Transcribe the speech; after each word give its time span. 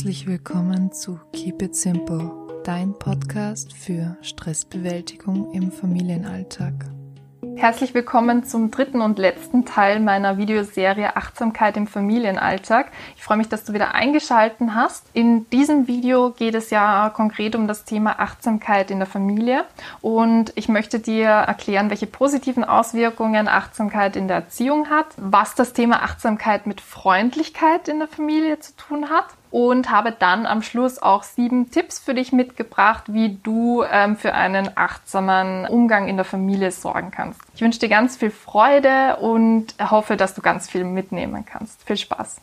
Herzlich 0.00 0.26
willkommen 0.26 0.92
zu 0.92 1.20
Keep 1.34 1.60
It 1.60 1.76
Simple, 1.76 2.32
dein 2.64 2.98
Podcast 2.98 3.74
für 3.74 4.16
Stressbewältigung 4.22 5.52
im 5.52 5.70
Familienalltag. 5.70 6.72
Herzlich 7.56 7.92
willkommen 7.92 8.44
zum 8.44 8.70
dritten 8.70 9.02
und 9.02 9.18
letzten 9.18 9.66
Teil 9.66 10.00
meiner 10.00 10.38
Videoserie 10.38 11.16
Achtsamkeit 11.16 11.76
im 11.76 11.86
Familienalltag. 11.86 12.92
Ich 13.14 13.22
freue 13.22 13.36
mich, 13.36 13.50
dass 13.50 13.64
du 13.64 13.74
wieder 13.74 13.94
eingeschalten 13.94 14.74
hast. 14.74 15.04
In 15.12 15.50
diesem 15.50 15.86
Video 15.86 16.30
geht 16.30 16.54
es 16.54 16.70
ja 16.70 17.10
konkret 17.10 17.54
um 17.54 17.68
das 17.68 17.84
Thema 17.84 18.20
Achtsamkeit 18.20 18.90
in 18.90 19.00
der 19.00 19.06
Familie 19.06 19.66
und 20.00 20.54
ich 20.54 20.70
möchte 20.70 20.98
dir 20.98 21.28
erklären, 21.28 21.90
welche 21.90 22.06
positiven 22.06 22.64
Auswirkungen 22.64 23.48
Achtsamkeit 23.48 24.16
in 24.16 24.28
der 24.28 24.38
Erziehung 24.38 24.88
hat, 24.88 25.08
was 25.18 25.54
das 25.54 25.74
Thema 25.74 26.02
Achtsamkeit 26.02 26.66
mit 26.66 26.80
Freundlichkeit 26.80 27.86
in 27.86 27.98
der 27.98 28.08
Familie 28.08 28.60
zu 28.60 28.74
tun 28.76 29.10
hat 29.10 29.26
und 29.50 29.90
habe 29.90 30.12
dann 30.12 30.46
am 30.46 30.62
Schluss 30.62 31.00
auch 31.00 31.22
sieben 31.22 31.70
Tipps 31.70 31.98
für 31.98 32.14
dich 32.14 32.32
mitgebracht, 32.32 33.04
wie 33.08 33.38
du 33.42 33.82
ähm, 33.90 34.16
für 34.16 34.34
einen 34.34 34.70
achtsamen 34.76 35.66
Umgang 35.66 36.08
in 36.08 36.16
der 36.16 36.24
Familie 36.24 36.70
sorgen 36.70 37.10
kannst. 37.10 37.40
Ich 37.54 37.62
wünsche 37.62 37.80
dir 37.80 37.88
ganz 37.88 38.16
viel 38.16 38.30
Freude 38.30 39.16
und 39.16 39.74
hoffe, 39.80 40.16
dass 40.16 40.34
du 40.34 40.40
ganz 40.42 40.70
viel 40.70 40.84
mitnehmen 40.84 41.44
kannst. 41.44 41.82
Viel 41.84 41.96
Spaß! 41.96 42.40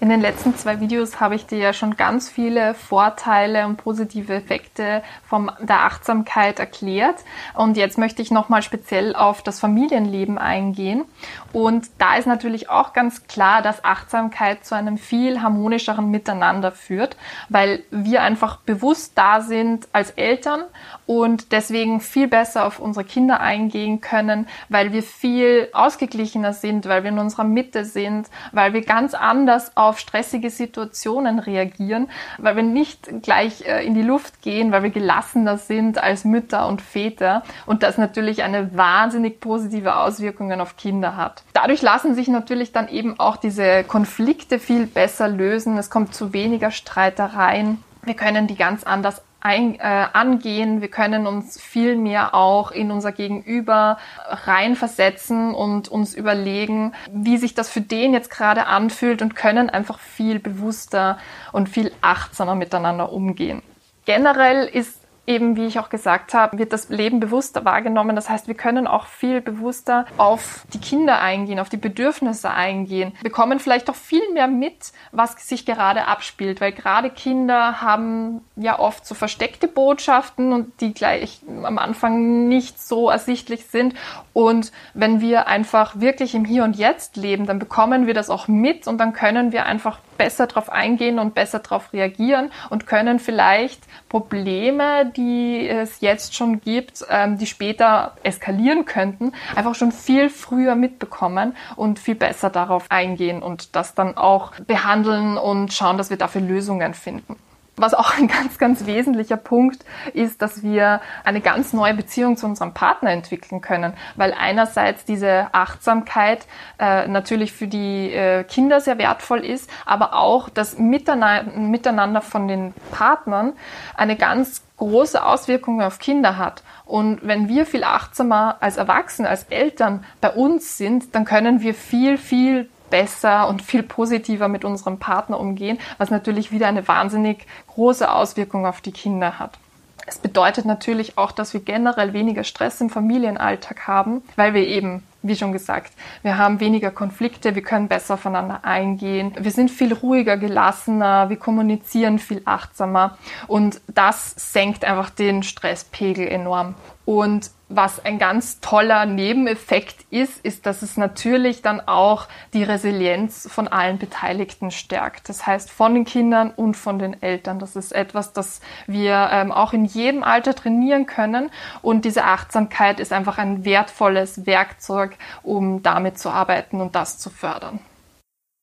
In 0.00 0.10
den 0.10 0.20
letzten 0.20 0.56
zwei 0.56 0.78
Videos 0.78 1.18
habe 1.18 1.34
ich 1.34 1.46
dir 1.46 1.58
ja 1.58 1.72
schon 1.72 1.96
ganz 1.96 2.30
viele 2.30 2.74
Vorteile 2.74 3.66
und 3.66 3.78
positive 3.78 4.32
Effekte 4.32 5.02
von 5.24 5.50
der 5.58 5.80
Achtsamkeit 5.80 6.60
erklärt. 6.60 7.16
Und 7.54 7.76
jetzt 7.76 7.98
möchte 7.98 8.22
ich 8.22 8.30
nochmal 8.30 8.62
speziell 8.62 9.16
auf 9.16 9.42
das 9.42 9.58
Familienleben 9.58 10.38
eingehen. 10.38 11.04
Und 11.52 11.88
da 11.98 12.14
ist 12.14 12.26
natürlich 12.26 12.70
auch 12.70 12.92
ganz 12.92 13.26
klar, 13.26 13.60
dass 13.60 13.84
Achtsamkeit 13.84 14.64
zu 14.64 14.76
einem 14.76 14.98
viel 14.98 15.42
harmonischeren 15.42 16.08
Miteinander 16.12 16.70
führt, 16.70 17.16
weil 17.48 17.82
wir 17.90 18.22
einfach 18.22 18.58
bewusst 18.58 19.12
da 19.16 19.40
sind 19.40 19.88
als 19.92 20.12
Eltern 20.12 20.62
und 21.06 21.50
deswegen 21.50 22.00
viel 22.00 22.28
besser 22.28 22.66
auf 22.66 22.78
unsere 22.78 23.04
Kinder 23.04 23.40
eingehen 23.40 24.00
können, 24.00 24.46
weil 24.68 24.92
wir 24.92 25.02
viel 25.02 25.70
ausgeglichener 25.72 26.52
sind, 26.52 26.86
weil 26.86 27.02
wir 27.02 27.10
in 27.10 27.18
unserer 27.18 27.44
Mitte 27.44 27.84
sind, 27.84 28.28
weil 28.52 28.74
wir 28.74 28.82
ganz 28.82 29.14
anders 29.14 29.76
auf 29.76 29.87
auf 29.88 29.98
stressige 29.98 30.50
Situationen 30.50 31.38
reagieren, 31.38 32.08
weil 32.38 32.56
wir 32.56 32.62
nicht 32.62 33.08
gleich 33.22 33.66
äh, 33.66 33.84
in 33.84 33.94
die 33.94 34.02
Luft 34.02 34.42
gehen, 34.42 34.72
weil 34.72 34.82
wir 34.82 34.90
gelassener 34.90 35.58
sind 35.58 36.02
als 36.02 36.24
Mütter 36.24 36.66
und 36.68 36.82
Väter 36.82 37.42
und 37.66 37.82
das 37.82 37.98
natürlich 37.98 38.42
eine 38.42 38.76
wahnsinnig 38.76 39.40
positive 39.40 39.96
Auswirkungen 39.96 40.60
auf 40.60 40.76
Kinder 40.76 41.16
hat. 41.16 41.42
Dadurch 41.52 41.82
lassen 41.82 42.14
sich 42.14 42.28
natürlich 42.28 42.72
dann 42.72 42.88
eben 42.88 43.18
auch 43.18 43.36
diese 43.36 43.84
Konflikte 43.84 44.58
viel 44.58 44.86
besser 44.86 45.28
lösen. 45.28 45.78
Es 45.78 45.90
kommt 45.90 46.14
zu 46.14 46.32
weniger 46.32 46.70
Streitereien. 46.70 47.82
Wir 48.02 48.14
können 48.14 48.46
die 48.46 48.56
ganz 48.56 48.84
anders 48.84 49.22
ein, 49.48 49.80
äh, 49.80 50.06
angehen. 50.12 50.82
Wir 50.82 50.88
können 50.88 51.26
uns 51.26 51.58
viel 51.58 51.96
mehr 51.96 52.34
auch 52.34 52.70
in 52.70 52.90
unser 52.90 53.12
Gegenüber 53.12 53.96
reinversetzen 54.28 55.54
und 55.54 55.88
uns 55.88 56.14
überlegen, 56.14 56.92
wie 57.10 57.38
sich 57.38 57.54
das 57.54 57.70
für 57.70 57.80
den 57.80 58.12
jetzt 58.12 58.30
gerade 58.30 58.66
anfühlt 58.66 59.22
und 59.22 59.34
können 59.34 59.70
einfach 59.70 60.00
viel 60.00 60.38
bewusster 60.38 61.16
und 61.50 61.70
viel 61.70 61.92
achtsamer 62.02 62.56
miteinander 62.56 63.10
umgehen. 63.10 63.62
Generell 64.04 64.66
ist 64.66 65.00
eben, 65.28 65.56
wie 65.56 65.66
ich 65.66 65.78
auch 65.78 65.90
gesagt 65.90 66.32
habe, 66.32 66.58
wird 66.58 66.72
das 66.72 66.88
Leben 66.88 67.20
bewusster 67.20 67.64
wahrgenommen. 67.64 68.16
Das 68.16 68.30
heißt, 68.30 68.48
wir 68.48 68.54
können 68.54 68.86
auch 68.86 69.06
viel 69.06 69.40
bewusster 69.40 70.06
auf 70.16 70.64
die 70.72 70.80
Kinder 70.80 71.20
eingehen, 71.20 71.60
auf 71.60 71.68
die 71.68 71.76
Bedürfnisse 71.76 72.50
eingehen, 72.50 73.12
bekommen 73.22 73.60
vielleicht 73.60 73.90
auch 73.90 73.94
viel 73.94 74.22
mehr 74.32 74.48
mit, 74.48 74.92
was 75.12 75.36
sich 75.46 75.66
gerade 75.66 76.06
abspielt, 76.06 76.60
weil 76.60 76.72
gerade 76.72 77.10
Kinder 77.10 77.82
haben 77.82 78.40
ja 78.56 78.78
oft 78.78 79.06
so 79.06 79.14
versteckte 79.14 79.68
Botschaften 79.68 80.52
und 80.52 80.80
die 80.80 80.94
gleich 80.94 81.40
am 81.62 81.78
Anfang 81.78 82.48
nicht 82.48 82.80
so 82.80 83.10
ersichtlich 83.10 83.66
sind. 83.66 83.94
Und 84.32 84.72
wenn 84.94 85.20
wir 85.20 85.46
einfach 85.46 86.00
wirklich 86.00 86.34
im 86.34 86.46
Hier 86.46 86.64
und 86.64 86.76
Jetzt 86.76 87.16
leben, 87.16 87.46
dann 87.46 87.58
bekommen 87.58 88.06
wir 88.06 88.14
das 88.14 88.30
auch 88.30 88.48
mit 88.48 88.86
und 88.86 88.98
dann 88.98 89.12
können 89.12 89.52
wir 89.52 89.66
einfach 89.66 89.98
besser 90.18 90.46
darauf 90.46 90.70
eingehen 90.70 91.18
und 91.18 91.34
besser 91.34 91.60
darauf 91.60 91.92
reagieren 91.92 92.50
und 92.68 92.86
können 92.86 93.18
vielleicht 93.18 93.80
Probleme, 94.08 95.10
die 95.16 95.66
es 95.66 96.00
jetzt 96.00 96.34
schon 96.34 96.60
gibt, 96.60 97.06
ähm, 97.08 97.38
die 97.38 97.46
später 97.46 98.12
eskalieren 98.22 98.84
könnten, 98.84 99.32
einfach 99.56 99.74
schon 99.74 99.92
viel 99.92 100.28
früher 100.28 100.74
mitbekommen 100.74 101.56
und 101.76 101.98
viel 101.98 102.16
besser 102.16 102.50
darauf 102.50 102.84
eingehen 102.90 103.42
und 103.42 103.74
das 103.76 103.94
dann 103.94 104.16
auch 104.16 104.52
behandeln 104.66 105.38
und 105.38 105.72
schauen, 105.72 105.96
dass 105.96 106.10
wir 106.10 106.18
dafür 106.18 106.42
Lösungen 106.42 106.92
finden. 106.92 107.36
Was 107.78 107.94
auch 107.94 108.16
ein 108.18 108.28
ganz, 108.28 108.58
ganz 108.58 108.86
wesentlicher 108.86 109.36
Punkt 109.36 109.84
ist, 110.12 110.42
dass 110.42 110.62
wir 110.62 111.00
eine 111.24 111.40
ganz 111.40 111.72
neue 111.72 111.94
Beziehung 111.94 112.36
zu 112.36 112.46
unserem 112.46 112.74
Partner 112.74 113.10
entwickeln 113.10 113.60
können, 113.60 113.94
weil 114.16 114.34
einerseits 114.38 115.04
diese 115.04 115.46
Achtsamkeit 115.52 116.46
äh, 116.78 117.06
natürlich 117.06 117.52
für 117.52 117.68
die 117.68 118.12
äh, 118.12 118.44
Kinder 118.44 118.80
sehr 118.80 118.98
wertvoll 118.98 119.44
ist, 119.44 119.70
aber 119.86 120.14
auch 120.14 120.48
das 120.48 120.76
Miteinander 120.78 122.20
von 122.20 122.48
den 122.48 122.74
Partnern 122.90 123.52
eine 123.96 124.16
ganz 124.16 124.62
große 124.76 125.24
Auswirkungen 125.24 125.82
auf 125.82 125.98
Kinder 125.98 126.36
hat. 126.36 126.62
Und 126.86 127.20
wenn 127.22 127.48
wir 127.48 127.66
viel 127.66 127.84
achtsamer 127.84 128.56
als 128.60 128.76
Erwachsene, 128.76 129.28
als 129.28 129.44
Eltern 129.44 130.04
bei 130.20 130.30
uns 130.30 130.78
sind, 130.78 131.14
dann 131.14 131.24
können 131.24 131.60
wir 131.60 131.74
viel, 131.74 132.16
viel 132.16 132.68
besser 132.90 133.48
und 133.48 133.62
viel 133.62 133.82
positiver 133.82 134.48
mit 134.48 134.64
unserem 134.64 134.98
Partner 134.98 135.38
umgehen, 135.38 135.78
was 135.98 136.10
natürlich 136.10 136.52
wieder 136.52 136.68
eine 136.68 136.86
wahnsinnig 136.88 137.46
große 137.68 138.10
Auswirkung 138.10 138.66
auf 138.66 138.80
die 138.80 138.92
Kinder 138.92 139.38
hat. 139.38 139.58
Es 140.06 140.18
bedeutet 140.18 140.64
natürlich 140.64 141.18
auch, 141.18 141.32
dass 141.32 141.52
wir 141.52 141.60
generell 141.60 142.14
weniger 142.14 142.42
Stress 142.42 142.80
im 142.80 142.88
Familienalltag 142.88 143.86
haben, 143.86 144.22
weil 144.36 144.54
wir 144.54 144.66
eben, 144.66 145.02
wie 145.22 145.36
schon 145.36 145.52
gesagt, 145.52 145.92
wir 146.22 146.38
haben 146.38 146.60
weniger 146.60 146.90
Konflikte, 146.90 147.54
wir 147.54 147.62
können 147.62 147.88
besser 147.88 148.14
aufeinander 148.14 148.64
eingehen, 148.64 149.32
wir 149.38 149.50
sind 149.50 149.70
viel 149.70 149.92
ruhiger, 149.92 150.36
gelassener, 150.36 151.28
wir 151.28 151.36
kommunizieren 151.36 152.18
viel 152.18 152.42
achtsamer 152.44 153.18
und 153.46 153.80
das 153.88 154.34
senkt 154.36 154.84
einfach 154.84 155.10
den 155.10 155.42
Stresspegel 155.42 156.28
enorm. 156.28 156.74
Und 157.08 157.50
was 157.70 158.04
ein 158.04 158.18
ganz 158.18 158.60
toller 158.60 159.06
Nebeneffekt 159.06 160.04
ist, 160.10 160.44
ist, 160.44 160.66
dass 160.66 160.82
es 160.82 160.98
natürlich 160.98 161.62
dann 161.62 161.80
auch 161.80 162.26
die 162.52 162.62
Resilienz 162.62 163.48
von 163.50 163.66
allen 163.66 163.96
Beteiligten 163.96 164.70
stärkt. 164.70 165.30
Das 165.30 165.46
heißt 165.46 165.70
von 165.70 165.94
den 165.94 166.04
Kindern 166.04 166.50
und 166.50 166.76
von 166.76 166.98
den 166.98 167.22
Eltern. 167.22 167.58
Das 167.58 167.76
ist 167.76 167.92
etwas, 167.92 168.34
das 168.34 168.60
wir 168.86 169.30
ähm, 169.32 169.52
auch 169.52 169.72
in 169.72 169.86
jedem 169.86 170.22
Alter 170.22 170.54
trainieren 170.54 171.06
können. 171.06 171.50
Und 171.80 172.04
diese 172.04 172.24
Achtsamkeit 172.24 173.00
ist 173.00 173.12
einfach 173.12 173.38
ein 173.38 173.64
wertvolles 173.64 174.44
Werkzeug, 174.44 175.07
um 175.42 175.82
damit 175.82 176.18
zu 176.18 176.30
arbeiten 176.30 176.80
und 176.80 176.94
das 176.94 177.18
zu 177.18 177.30
fördern. 177.30 177.80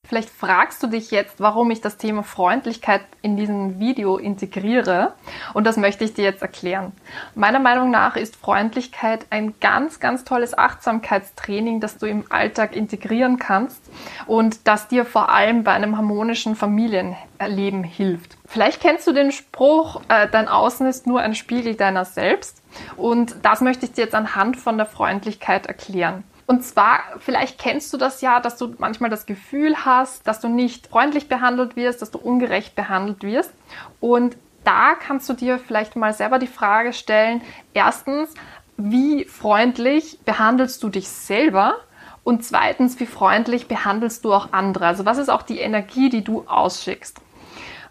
Vielleicht 0.07 0.29
fragst 0.29 0.83
du 0.83 0.87
dich 0.87 1.09
jetzt, 1.09 1.39
warum 1.39 1.71
ich 1.71 1.81
das 1.81 1.97
Thema 1.97 2.21
Freundlichkeit 2.21 3.01
in 3.23 3.37
diesem 3.37 3.79
Video 3.79 4.17
integriere. 4.17 5.13
Und 5.53 5.65
das 5.65 5.77
möchte 5.77 6.03
ich 6.03 6.13
dir 6.13 6.23
jetzt 6.23 6.43
erklären. 6.43 6.91
Meiner 7.33 7.59
Meinung 7.59 7.89
nach 7.89 8.15
ist 8.15 8.35
Freundlichkeit 8.35 9.25
ein 9.31 9.55
ganz, 9.59 9.99
ganz 9.99 10.23
tolles 10.23 10.55
Achtsamkeitstraining, 10.55 11.79
das 11.79 11.97
du 11.97 12.05
im 12.05 12.23
Alltag 12.29 12.75
integrieren 12.75 13.39
kannst 13.39 13.81
und 14.27 14.67
das 14.67 14.87
dir 14.87 15.05
vor 15.05 15.29
allem 15.29 15.63
bei 15.63 15.71
einem 15.71 15.97
harmonischen 15.97 16.55
Familienleben 16.55 17.83
hilft. 17.83 18.37
Vielleicht 18.45 18.81
kennst 18.81 19.07
du 19.07 19.11
den 19.11 19.31
Spruch, 19.31 20.01
äh, 20.07 20.27
dein 20.31 20.47
Außen 20.47 20.85
ist 20.85 21.07
nur 21.07 21.21
ein 21.21 21.33
Spiegel 21.33 21.75
deiner 21.75 22.05
selbst. 22.05 22.61
Und 22.95 23.37
das 23.41 23.61
möchte 23.61 23.85
ich 23.85 23.93
dir 23.93 24.03
jetzt 24.03 24.15
anhand 24.15 24.57
von 24.57 24.77
der 24.77 24.85
Freundlichkeit 24.85 25.65
erklären. 25.65 26.23
Und 26.47 26.63
zwar, 26.63 26.99
vielleicht 27.19 27.59
kennst 27.59 27.91
du 27.91 27.97
das 27.97 28.21
ja, 28.21 28.39
dass 28.39 28.57
du 28.57 28.75
manchmal 28.77 29.09
das 29.09 29.25
Gefühl 29.25 29.83
hast, 29.83 30.27
dass 30.27 30.39
du 30.39 30.47
nicht 30.47 30.87
freundlich 30.87 31.27
behandelt 31.27 31.75
wirst, 31.75 32.01
dass 32.01 32.11
du 32.11 32.19
ungerecht 32.19 32.75
behandelt 32.75 33.23
wirst. 33.23 33.51
Und 33.99 34.37
da 34.63 34.93
kannst 34.93 35.27
du 35.29 35.33
dir 35.33 35.57
vielleicht 35.57 35.95
mal 35.95 36.13
selber 36.13 36.37
die 36.37 36.47
Frage 36.47 36.93
stellen, 36.93 37.41
erstens, 37.73 38.33
wie 38.77 39.25
freundlich 39.25 40.19
behandelst 40.25 40.83
du 40.83 40.89
dich 40.89 41.07
selber? 41.07 41.75
Und 42.23 42.43
zweitens, 42.43 42.99
wie 42.99 43.05
freundlich 43.05 43.67
behandelst 43.67 44.25
du 44.25 44.33
auch 44.33 44.51
andere? 44.51 44.87
Also 44.87 45.05
was 45.05 45.17
ist 45.17 45.29
auch 45.29 45.43
die 45.43 45.59
Energie, 45.59 46.09
die 46.09 46.23
du 46.23 46.43
ausschickst? 46.47 47.21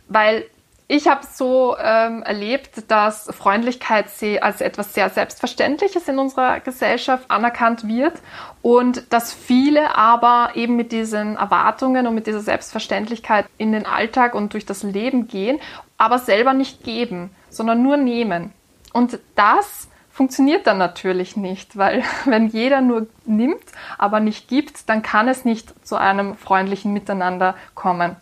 Weil 0.08 0.44
ich 0.86 1.08
habe 1.08 1.22
so 1.26 1.76
ähm, 1.82 2.22
erlebt, 2.22 2.90
dass 2.90 3.31
Freundlichkeit 3.34 4.06
als 4.42 4.60
etwas 4.60 4.92
sehr 4.92 5.08
Selbstverständliches 5.08 6.08
in 6.08 6.19
unserer 6.19 6.60
Gesellschaft 6.60 7.31
anerkannt 7.31 7.88
wird 7.88 8.12
und 8.60 9.10
dass 9.10 9.32
viele 9.32 9.96
aber 9.96 10.50
eben 10.54 10.76
mit 10.76 10.92
diesen 10.92 11.36
Erwartungen 11.36 12.06
und 12.06 12.14
mit 12.14 12.26
dieser 12.26 12.40
Selbstverständlichkeit 12.40 13.46
in 13.56 13.72
den 13.72 13.86
Alltag 13.86 14.34
und 14.34 14.52
durch 14.52 14.66
das 14.66 14.82
Leben 14.82 15.26
gehen, 15.26 15.58
aber 15.96 16.19
selber 16.19 16.52
nicht 16.52 16.84
geben, 16.84 17.31
sondern 17.48 17.82
nur 17.82 17.96
nehmen. 17.96 18.52
Und 18.92 19.19
das 19.36 19.88
funktioniert 20.10 20.66
dann 20.66 20.78
natürlich 20.78 21.34
nicht, 21.34 21.78
weil 21.78 22.04
wenn 22.26 22.48
jeder 22.48 22.82
nur 22.82 23.06
nimmt, 23.25 23.64
aber 23.96 24.20
nicht 24.20 24.48
gibt, 24.48 24.88
dann 24.90 25.02
kann 25.02 25.28
es 25.28 25.46
nicht 25.46 25.75
zu 25.86 25.96
einem 25.96 26.36
freundlichen 26.36 26.92
Miteinander 26.92 27.54
kommen. 27.75 28.16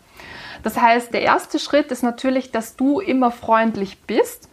Das 0.63 0.79
heißt, 0.79 1.13
der 1.13 1.21
erste 1.21 1.59
Schritt 1.59 1.91
ist 1.91 2.03
natürlich, 2.03 2.51
dass 2.51 2.75
du 2.75 2.99
immer 2.99 3.31
freundlich 3.31 3.99
bist 4.01 4.49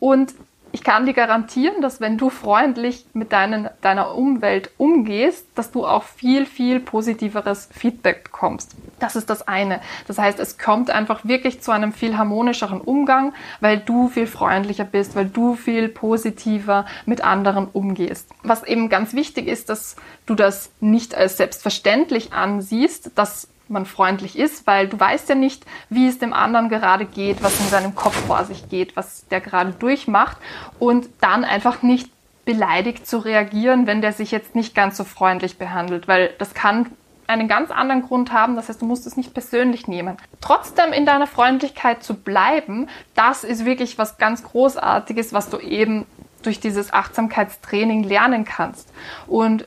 und 0.00 0.34
ich 0.72 0.84
kann 0.84 1.06
dir 1.06 1.14
garantieren, 1.14 1.82
dass 1.82 2.00
wenn 2.00 2.16
du 2.16 2.30
freundlich 2.30 3.04
mit 3.12 3.32
deinen, 3.32 3.68
deiner 3.80 4.14
Umwelt 4.14 4.70
umgehst, 4.78 5.46
dass 5.54 5.72
du 5.72 5.84
auch 5.84 6.04
viel, 6.04 6.46
viel 6.46 6.80
positiveres 6.80 7.68
Feedback 7.72 8.24
bekommst. 8.24 8.76
Das 9.00 9.16
ist 9.16 9.30
das 9.30 9.46
eine. 9.48 9.80
Das 10.06 10.18
heißt, 10.18 10.38
es 10.38 10.58
kommt 10.58 10.90
einfach 10.90 11.24
wirklich 11.24 11.60
zu 11.60 11.72
einem 11.72 11.92
viel 11.92 12.16
harmonischeren 12.16 12.80
Umgang, 12.80 13.32
weil 13.60 13.78
du 13.78 14.08
viel 14.08 14.26
freundlicher 14.26 14.84
bist, 14.84 15.16
weil 15.16 15.26
du 15.26 15.56
viel 15.56 15.88
positiver 15.88 16.86
mit 17.04 17.24
anderen 17.24 17.66
umgehst. 17.66 18.28
Was 18.42 18.62
eben 18.62 18.88
ganz 18.88 19.12
wichtig 19.14 19.48
ist, 19.48 19.70
dass 19.70 19.96
du 20.26 20.34
das 20.34 20.70
nicht 20.80 21.14
als 21.14 21.36
selbstverständlich 21.36 22.32
ansiehst, 22.32 23.10
dass 23.16 23.48
man 23.70 23.86
freundlich 23.86 24.38
ist, 24.38 24.66
weil 24.66 24.88
du 24.88 24.98
weißt 24.98 25.28
ja 25.28 25.34
nicht, 25.34 25.64
wie 25.88 26.06
es 26.06 26.18
dem 26.18 26.32
anderen 26.32 26.68
gerade 26.68 27.04
geht, 27.04 27.42
was 27.42 27.60
in 27.60 27.66
seinem 27.68 27.94
Kopf 27.94 28.16
vor 28.26 28.44
sich 28.44 28.68
geht, 28.68 28.96
was 28.96 29.26
der 29.28 29.40
gerade 29.40 29.72
durchmacht 29.72 30.36
und 30.78 31.08
dann 31.20 31.44
einfach 31.44 31.82
nicht 31.82 32.10
beleidigt 32.44 33.06
zu 33.06 33.18
reagieren, 33.18 33.86
wenn 33.86 34.00
der 34.00 34.12
sich 34.12 34.30
jetzt 34.30 34.54
nicht 34.54 34.74
ganz 34.74 34.96
so 34.96 35.04
freundlich 35.04 35.58
behandelt, 35.58 36.08
weil 36.08 36.30
das 36.38 36.54
kann 36.54 36.86
einen 37.30 37.46
ganz 37.46 37.70
anderen 37.70 38.02
Grund 38.02 38.32
haben, 38.32 38.56
das 38.56 38.68
heißt, 38.68 38.82
du 38.82 38.86
musst 38.86 39.06
es 39.06 39.16
nicht 39.16 39.32
persönlich 39.32 39.86
nehmen. 39.86 40.16
Trotzdem 40.40 40.92
in 40.92 41.06
deiner 41.06 41.28
Freundlichkeit 41.28 42.02
zu 42.02 42.14
bleiben, 42.14 42.88
das 43.14 43.44
ist 43.44 43.64
wirklich 43.64 43.98
was 43.98 44.18
ganz 44.18 44.42
Großartiges, 44.42 45.32
was 45.32 45.48
du 45.48 45.58
eben 45.58 46.06
durch 46.42 46.58
dieses 46.58 46.92
Achtsamkeitstraining 46.92 48.02
lernen 48.02 48.44
kannst. 48.44 48.88
Und 49.28 49.66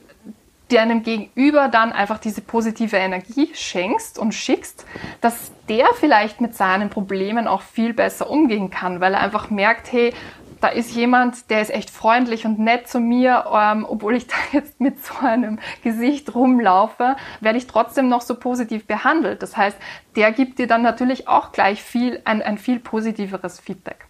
deinem 0.74 1.02
Gegenüber 1.02 1.68
dann 1.68 1.92
einfach 1.92 2.18
diese 2.18 2.40
positive 2.40 2.96
Energie 2.96 3.50
schenkst 3.54 4.18
und 4.18 4.32
schickst, 4.32 4.86
dass 5.20 5.52
der 5.68 5.86
vielleicht 5.94 6.40
mit 6.40 6.54
seinen 6.54 6.90
Problemen 6.90 7.48
auch 7.48 7.62
viel 7.62 7.94
besser 7.94 8.28
umgehen 8.30 8.70
kann, 8.70 9.00
weil 9.00 9.14
er 9.14 9.20
einfach 9.20 9.50
merkt, 9.50 9.92
hey, 9.92 10.12
da 10.60 10.68
ist 10.68 10.94
jemand, 10.94 11.50
der 11.50 11.60
ist 11.60 11.68
echt 11.70 11.90
freundlich 11.90 12.46
und 12.46 12.58
nett 12.58 12.88
zu 12.88 12.98
mir, 12.98 13.44
ähm, 13.52 13.84
obwohl 13.86 14.16
ich 14.16 14.26
da 14.28 14.36
jetzt 14.52 14.80
mit 14.80 15.04
so 15.04 15.14
einem 15.20 15.58
Gesicht 15.82 16.34
rumlaufe, 16.34 17.16
werde 17.40 17.58
ich 17.58 17.66
trotzdem 17.66 18.08
noch 18.08 18.22
so 18.22 18.34
positiv 18.34 18.86
behandelt. 18.86 19.42
Das 19.42 19.56
heißt, 19.58 19.76
der 20.16 20.32
gibt 20.32 20.58
dir 20.58 20.66
dann 20.66 20.80
natürlich 20.80 21.28
auch 21.28 21.52
gleich 21.52 21.82
viel, 21.82 22.22
ein, 22.24 22.40
ein 22.40 22.56
viel 22.56 22.78
positiveres 22.78 23.60
Feedback. 23.60 24.06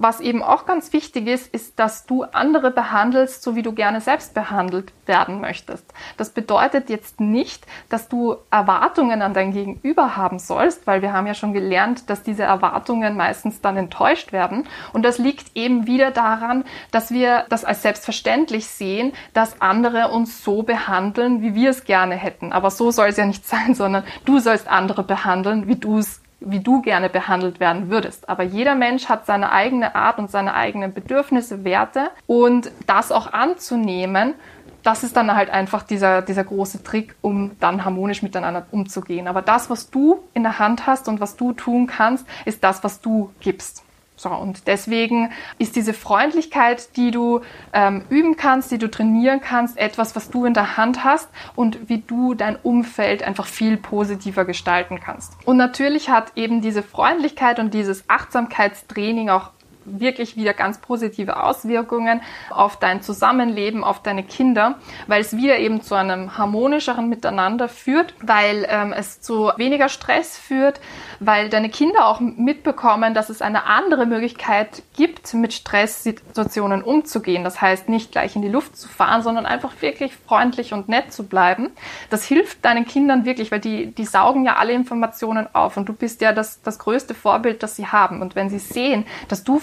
Was 0.00 0.20
eben 0.20 0.44
auch 0.44 0.64
ganz 0.64 0.92
wichtig 0.92 1.26
ist, 1.26 1.52
ist, 1.52 1.76
dass 1.80 2.06
du 2.06 2.22
andere 2.22 2.70
behandelst, 2.70 3.42
so 3.42 3.56
wie 3.56 3.62
du 3.62 3.72
gerne 3.72 4.00
selbst 4.00 4.32
behandelt 4.32 4.92
werden 5.06 5.40
möchtest. 5.40 5.84
Das 6.16 6.30
bedeutet 6.30 6.88
jetzt 6.88 7.18
nicht, 7.18 7.66
dass 7.88 8.08
du 8.08 8.36
Erwartungen 8.52 9.22
an 9.22 9.34
dein 9.34 9.50
Gegenüber 9.50 10.14
haben 10.14 10.38
sollst, 10.38 10.86
weil 10.86 11.02
wir 11.02 11.12
haben 11.12 11.26
ja 11.26 11.34
schon 11.34 11.52
gelernt, 11.52 12.08
dass 12.10 12.22
diese 12.22 12.44
Erwartungen 12.44 13.16
meistens 13.16 13.60
dann 13.60 13.76
enttäuscht 13.76 14.30
werden. 14.30 14.68
Und 14.92 15.02
das 15.02 15.18
liegt 15.18 15.56
eben 15.56 15.88
wieder 15.88 16.12
daran, 16.12 16.62
dass 16.92 17.10
wir 17.10 17.46
das 17.48 17.64
als 17.64 17.82
selbstverständlich 17.82 18.68
sehen, 18.68 19.12
dass 19.32 19.60
andere 19.60 20.12
uns 20.12 20.44
so 20.44 20.62
behandeln, 20.62 21.42
wie 21.42 21.56
wir 21.56 21.70
es 21.70 21.82
gerne 21.82 22.14
hätten. 22.14 22.52
Aber 22.52 22.70
so 22.70 22.92
soll 22.92 23.08
es 23.08 23.16
ja 23.16 23.26
nicht 23.26 23.46
sein, 23.48 23.74
sondern 23.74 24.04
du 24.24 24.38
sollst 24.38 24.68
andere 24.68 25.02
behandeln, 25.02 25.66
wie 25.66 25.74
du 25.74 25.98
es 25.98 26.22
wie 26.40 26.60
du 26.60 26.82
gerne 26.82 27.08
behandelt 27.08 27.60
werden 27.60 27.90
würdest. 27.90 28.28
Aber 28.28 28.42
jeder 28.42 28.74
Mensch 28.74 29.08
hat 29.08 29.26
seine 29.26 29.52
eigene 29.52 29.94
Art 29.94 30.18
und 30.18 30.30
seine 30.30 30.54
eigenen 30.54 30.94
Bedürfnisse, 30.94 31.64
Werte 31.64 32.10
und 32.26 32.70
das 32.86 33.10
auch 33.12 33.32
anzunehmen, 33.32 34.34
das 34.82 35.02
ist 35.02 35.16
dann 35.16 35.34
halt 35.34 35.50
einfach 35.50 35.82
dieser, 35.82 36.22
dieser 36.22 36.44
große 36.44 36.82
Trick, 36.82 37.14
um 37.20 37.56
dann 37.60 37.84
harmonisch 37.84 38.22
miteinander 38.22 38.66
umzugehen. 38.70 39.26
Aber 39.26 39.42
das, 39.42 39.68
was 39.68 39.90
du 39.90 40.20
in 40.34 40.44
der 40.44 40.58
Hand 40.58 40.86
hast 40.86 41.08
und 41.08 41.20
was 41.20 41.36
du 41.36 41.52
tun 41.52 41.86
kannst, 41.86 42.26
ist 42.44 42.62
das, 42.64 42.84
was 42.84 43.00
du 43.00 43.30
gibst. 43.40 43.82
So, 44.18 44.30
und 44.30 44.66
deswegen 44.66 45.30
ist 45.58 45.76
diese 45.76 45.94
Freundlichkeit, 45.94 46.96
die 46.96 47.12
du 47.12 47.40
ähm, 47.72 48.04
üben 48.10 48.36
kannst, 48.36 48.72
die 48.72 48.78
du 48.78 48.90
trainieren 48.90 49.40
kannst, 49.40 49.78
etwas, 49.78 50.16
was 50.16 50.28
du 50.28 50.44
in 50.44 50.54
der 50.54 50.76
Hand 50.76 51.04
hast 51.04 51.28
und 51.54 51.88
wie 51.88 51.98
du 51.98 52.34
dein 52.34 52.56
Umfeld 52.56 53.22
einfach 53.22 53.46
viel 53.46 53.76
positiver 53.76 54.44
gestalten 54.44 54.98
kannst. 55.00 55.34
Und 55.44 55.56
natürlich 55.56 56.10
hat 56.10 56.32
eben 56.34 56.60
diese 56.60 56.82
Freundlichkeit 56.82 57.60
und 57.60 57.72
dieses 57.72 58.04
Achtsamkeitstraining 58.08 59.30
auch 59.30 59.52
wirklich 59.90 60.36
wieder 60.36 60.54
ganz 60.54 60.78
positive 60.78 61.42
Auswirkungen 61.42 62.20
auf 62.50 62.78
dein 62.78 63.02
Zusammenleben, 63.02 63.84
auf 63.84 64.02
deine 64.02 64.22
Kinder, 64.22 64.76
weil 65.06 65.20
es 65.20 65.36
wieder 65.36 65.58
eben 65.58 65.82
zu 65.82 65.94
einem 65.94 66.36
harmonischeren 66.38 67.08
Miteinander 67.08 67.68
führt, 67.68 68.14
weil 68.22 68.66
ähm, 68.68 68.92
es 68.92 69.20
zu 69.20 69.50
weniger 69.56 69.88
Stress 69.88 70.38
führt, 70.38 70.80
weil 71.20 71.48
deine 71.48 71.68
Kinder 71.68 72.06
auch 72.06 72.20
mitbekommen, 72.20 73.14
dass 73.14 73.28
es 73.28 73.42
eine 73.42 73.64
andere 73.64 74.06
Möglichkeit 74.06 74.82
gibt, 74.96 75.34
mit 75.34 75.52
Stresssituationen 75.52 76.82
umzugehen. 76.82 77.44
Das 77.44 77.60
heißt, 77.60 77.88
nicht 77.88 78.12
gleich 78.12 78.36
in 78.36 78.42
die 78.42 78.48
Luft 78.48 78.76
zu 78.76 78.88
fahren, 78.88 79.22
sondern 79.22 79.46
einfach 79.46 79.72
wirklich 79.80 80.14
freundlich 80.14 80.72
und 80.72 80.88
nett 80.88 81.12
zu 81.12 81.26
bleiben. 81.26 81.70
Das 82.10 82.24
hilft 82.24 82.64
deinen 82.64 82.86
Kindern 82.86 83.24
wirklich, 83.24 83.50
weil 83.50 83.60
die, 83.60 83.92
die 83.92 84.04
saugen 84.04 84.44
ja 84.44 84.56
alle 84.56 84.72
Informationen 84.72 85.48
auf 85.52 85.76
und 85.76 85.88
du 85.88 85.92
bist 85.92 86.20
ja 86.20 86.32
das, 86.32 86.62
das 86.62 86.78
größte 86.78 87.14
Vorbild, 87.14 87.62
das 87.62 87.76
sie 87.76 87.86
haben. 87.86 88.22
Und 88.22 88.36
wenn 88.36 88.50
sie 88.50 88.58
sehen, 88.58 89.06
dass 89.28 89.44
du 89.44 89.58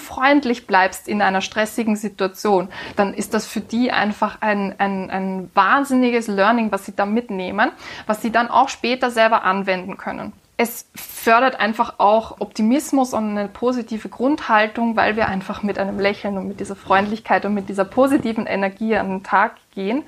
bleibst 0.66 1.08
in 1.08 1.22
einer 1.22 1.40
stressigen 1.40 1.96
Situation, 1.96 2.68
dann 2.96 3.14
ist 3.14 3.34
das 3.34 3.46
für 3.46 3.60
die 3.60 3.92
einfach 3.92 4.38
ein, 4.40 4.74
ein, 4.78 5.10
ein 5.10 5.50
wahnsinniges 5.54 6.26
Learning, 6.28 6.72
was 6.72 6.86
sie 6.86 6.94
da 6.94 7.06
mitnehmen, 7.06 7.70
was 8.06 8.22
sie 8.22 8.30
dann 8.30 8.48
auch 8.48 8.68
später 8.68 9.10
selber 9.10 9.44
anwenden 9.44 9.96
können 9.96 10.32
es 10.58 10.88
fördert 10.94 11.60
einfach 11.60 11.94
auch 11.98 12.40
Optimismus 12.40 13.12
und 13.12 13.30
eine 13.30 13.48
positive 13.48 14.08
Grundhaltung, 14.08 14.96
weil 14.96 15.16
wir 15.16 15.28
einfach 15.28 15.62
mit 15.62 15.78
einem 15.78 15.98
Lächeln 15.98 16.38
und 16.38 16.48
mit 16.48 16.60
dieser 16.60 16.76
Freundlichkeit 16.76 17.44
und 17.44 17.52
mit 17.52 17.68
dieser 17.68 17.84
positiven 17.84 18.46
Energie 18.46 18.96
an 18.96 19.08
den 19.10 19.22
Tag 19.22 19.56
gehen 19.74 20.02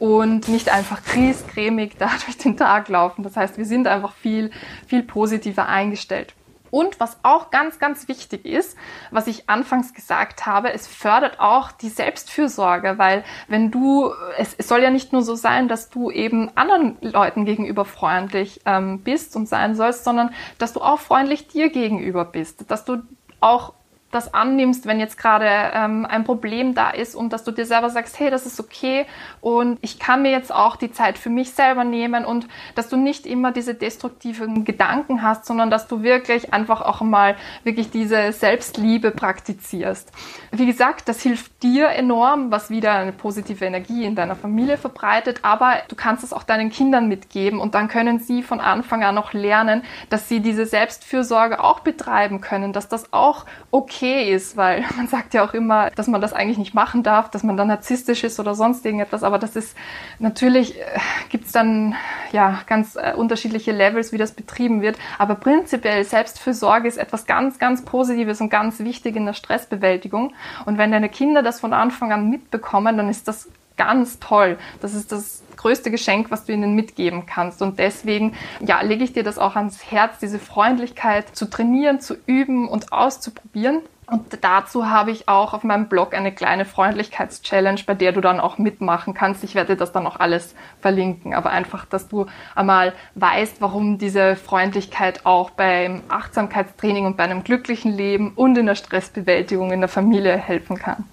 und 0.00 0.48
nicht 0.48 0.68
einfach 0.68 1.04
kriescremig 1.04 1.96
da 1.96 2.10
durch 2.24 2.38
den 2.38 2.56
Tag 2.56 2.88
laufen. 2.88 3.22
Das 3.22 3.36
heißt, 3.36 3.56
wir 3.56 3.66
sind 3.66 3.86
einfach 3.86 4.14
viel, 4.14 4.50
viel 4.88 5.04
positiver 5.04 5.68
eingestellt. 5.68 6.34
Und 6.74 6.98
was 6.98 7.18
auch 7.22 7.52
ganz, 7.52 7.78
ganz 7.78 8.08
wichtig 8.08 8.44
ist, 8.44 8.76
was 9.12 9.28
ich 9.28 9.48
anfangs 9.48 9.94
gesagt 9.94 10.44
habe, 10.44 10.72
es 10.72 10.88
fördert 10.88 11.38
auch 11.38 11.70
die 11.70 11.88
Selbstfürsorge, 11.88 12.98
weil 12.98 13.22
wenn 13.46 13.70
du, 13.70 14.12
es, 14.38 14.54
es 14.54 14.66
soll 14.66 14.82
ja 14.82 14.90
nicht 14.90 15.12
nur 15.12 15.22
so 15.22 15.36
sein, 15.36 15.68
dass 15.68 15.88
du 15.88 16.10
eben 16.10 16.50
anderen 16.56 16.96
Leuten 17.00 17.44
gegenüber 17.44 17.84
freundlich 17.84 18.62
ähm, 18.66 19.02
bist 19.04 19.36
und 19.36 19.46
sein 19.48 19.76
sollst, 19.76 20.02
sondern 20.02 20.34
dass 20.58 20.72
du 20.72 20.80
auch 20.80 20.98
freundlich 20.98 21.46
dir 21.46 21.70
gegenüber 21.70 22.24
bist, 22.24 22.68
dass 22.68 22.84
du 22.84 23.04
auch 23.38 23.74
das 24.14 24.32
annimmst, 24.32 24.86
wenn 24.86 25.00
jetzt 25.00 25.18
gerade 25.18 25.46
ähm, 25.74 26.06
ein 26.06 26.24
Problem 26.24 26.74
da 26.74 26.90
ist 26.90 27.14
und 27.14 27.32
dass 27.32 27.44
du 27.44 27.50
dir 27.50 27.66
selber 27.66 27.90
sagst, 27.90 28.18
hey, 28.20 28.30
das 28.30 28.46
ist 28.46 28.60
okay 28.60 29.06
und 29.40 29.78
ich 29.82 29.98
kann 29.98 30.22
mir 30.22 30.30
jetzt 30.30 30.54
auch 30.54 30.76
die 30.76 30.92
Zeit 30.92 31.18
für 31.18 31.30
mich 31.30 31.52
selber 31.52 31.84
nehmen 31.84 32.24
und 32.24 32.46
dass 32.74 32.88
du 32.88 32.96
nicht 32.96 33.26
immer 33.26 33.52
diese 33.52 33.74
destruktiven 33.74 34.64
Gedanken 34.64 35.22
hast, 35.22 35.46
sondern 35.46 35.70
dass 35.70 35.88
du 35.88 36.02
wirklich 36.02 36.52
einfach 36.52 36.80
auch 36.80 37.00
mal 37.00 37.36
wirklich 37.64 37.90
diese 37.90 38.32
Selbstliebe 38.32 39.10
praktizierst. 39.10 40.12
Wie 40.52 40.66
gesagt, 40.66 41.08
das 41.08 41.20
hilft 41.20 41.62
dir 41.62 41.88
enorm, 41.88 42.50
was 42.52 42.70
wieder 42.70 42.92
eine 42.92 43.12
positive 43.12 43.64
Energie 43.64 44.04
in 44.04 44.14
deiner 44.14 44.36
Familie 44.36 44.78
verbreitet, 44.78 45.40
aber 45.42 45.78
du 45.88 45.96
kannst 45.96 46.22
es 46.22 46.32
auch 46.32 46.44
deinen 46.44 46.70
Kindern 46.70 47.08
mitgeben 47.08 47.58
und 47.58 47.74
dann 47.74 47.88
können 47.88 48.20
sie 48.20 48.42
von 48.42 48.60
Anfang 48.60 49.02
an 49.02 49.14
noch 49.14 49.32
lernen, 49.32 49.82
dass 50.10 50.28
sie 50.28 50.40
diese 50.40 50.66
Selbstfürsorge 50.66 51.62
auch 51.62 51.80
betreiben 51.80 52.40
können, 52.40 52.72
dass 52.72 52.88
das 52.88 53.12
auch 53.12 53.46
okay 53.70 54.03
okay 54.04 54.32
ist, 54.32 54.56
weil 54.56 54.84
man 54.96 55.08
sagt 55.08 55.34
ja 55.34 55.44
auch 55.44 55.54
immer, 55.54 55.90
dass 55.90 56.06
man 56.06 56.20
das 56.20 56.32
eigentlich 56.32 56.58
nicht 56.58 56.74
machen 56.74 57.02
darf, 57.02 57.30
dass 57.30 57.42
man 57.42 57.56
dann 57.56 57.68
narzisstisch 57.68 58.24
ist 58.24 58.38
oder 58.38 58.54
sonst 58.54 58.84
irgendetwas, 58.84 59.22
aber 59.22 59.38
das 59.38 59.56
ist 59.56 59.76
natürlich, 60.18 60.78
äh, 60.78 60.84
gibt 61.30 61.46
es 61.46 61.52
dann 61.52 61.94
ja 62.32 62.60
ganz 62.66 62.96
äh, 62.96 63.14
unterschiedliche 63.16 63.72
Levels, 63.72 64.12
wie 64.12 64.18
das 64.18 64.32
betrieben 64.32 64.82
wird, 64.82 64.98
aber 65.18 65.34
prinzipiell 65.34 66.04
Selbstfürsorge 66.04 66.88
ist 66.88 66.98
etwas 66.98 67.26
ganz, 67.26 67.58
ganz 67.58 67.84
Positives 67.84 68.40
und 68.40 68.50
ganz 68.50 68.78
wichtig 68.80 69.16
in 69.16 69.26
der 69.26 69.34
Stressbewältigung 69.34 70.32
und 70.66 70.78
wenn 70.78 70.92
deine 70.92 71.08
Kinder 71.08 71.42
das 71.42 71.60
von 71.60 71.72
Anfang 71.72 72.12
an 72.12 72.28
mitbekommen, 72.28 72.96
dann 72.96 73.08
ist 73.08 73.28
das 73.28 73.48
ganz 73.76 74.20
toll. 74.20 74.58
Das 74.80 74.94
ist 74.94 75.12
das 75.12 75.42
größte 75.56 75.90
Geschenk, 75.90 76.30
was 76.30 76.44
du 76.44 76.52
ihnen 76.52 76.74
mitgeben 76.74 77.26
kannst. 77.26 77.62
Und 77.62 77.78
deswegen, 77.78 78.34
ja, 78.60 78.80
lege 78.82 79.04
ich 79.04 79.12
dir 79.12 79.22
das 79.22 79.38
auch 79.38 79.56
ans 79.56 79.90
Herz, 79.90 80.18
diese 80.18 80.38
Freundlichkeit 80.38 81.34
zu 81.34 81.48
trainieren, 81.48 82.00
zu 82.00 82.16
üben 82.26 82.68
und 82.68 82.92
auszuprobieren. 82.92 83.80
Und 84.06 84.44
dazu 84.44 84.88
habe 84.88 85.10
ich 85.10 85.28
auch 85.28 85.54
auf 85.54 85.64
meinem 85.64 85.88
Blog 85.88 86.14
eine 86.14 86.32
kleine 86.32 86.64
Freundlichkeitschallenge, 86.64 87.82
bei 87.86 87.94
der 87.94 88.12
du 88.12 88.20
dann 88.20 88.38
auch 88.38 88.58
mitmachen 88.58 89.14
kannst. 89.14 89.44
Ich 89.44 89.54
werde 89.54 89.76
das 89.76 89.92
dann 89.92 90.06
auch 90.06 90.20
alles 90.20 90.54
verlinken, 90.80 91.34
aber 91.34 91.50
einfach, 91.50 91.86
dass 91.86 92.08
du 92.08 92.26
einmal 92.54 92.92
weißt, 93.14 93.60
warum 93.60 93.98
diese 93.98 94.36
Freundlichkeit 94.36 95.24
auch 95.24 95.50
beim 95.50 96.02
Achtsamkeitstraining 96.08 97.06
und 97.06 97.16
bei 97.16 97.24
einem 97.24 97.44
glücklichen 97.44 97.92
Leben 97.92 98.32
und 98.34 98.58
in 98.58 98.66
der 98.66 98.74
Stressbewältigung 98.74 99.72
in 99.72 99.80
der 99.80 99.88
Familie 99.88 100.36
helfen 100.36 100.78
kann. 100.78 101.04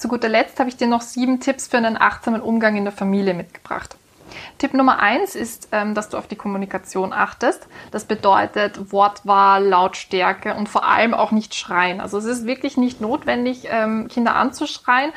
Zu 0.00 0.08
guter 0.08 0.28
Letzt 0.28 0.58
habe 0.58 0.70
ich 0.70 0.76
dir 0.76 0.86
noch 0.86 1.02
sieben 1.02 1.40
Tipps 1.40 1.68
für 1.68 1.76
einen 1.76 2.00
achtsamen 2.00 2.40
Umgang 2.40 2.76
in 2.76 2.84
der 2.84 2.92
Familie 2.92 3.34
mitgebracht. 3.34 3.96
Tipp 4.58 4.74
Nummer 4.74 4.98
eins 4.98 5.34
ist, 5.34 5.68
ähm, 5.72 5.94
dass 5.94 6.08
du 6.08 6.16
auf 6.16 6.26
die 6.26 6.36
Kommunikation 6.36 7.12
achtest. 7.12 7.66
Das 7.90 8.04
bedeutet 8.04 8.92
Wortwahl, 8.92 9.64
Lautstärke 9.64 10.54
und 10.54 10.68
vor 10.68 10.86
allem 10.86 11.14
auch 11.14 11.30
nicht 11.30 11.54
schreien. 11.54 12.00
Also 12.00 12.18
es 12.18 12.24
ist 12.24 12.46
wirklich 12.46 12.76
nicht 12.76 13.00
notwendig, 13.00 13.68
ähm, 13.70 14.08
Kinder 14.08 14.36
anzuschreien. 14.36 15.12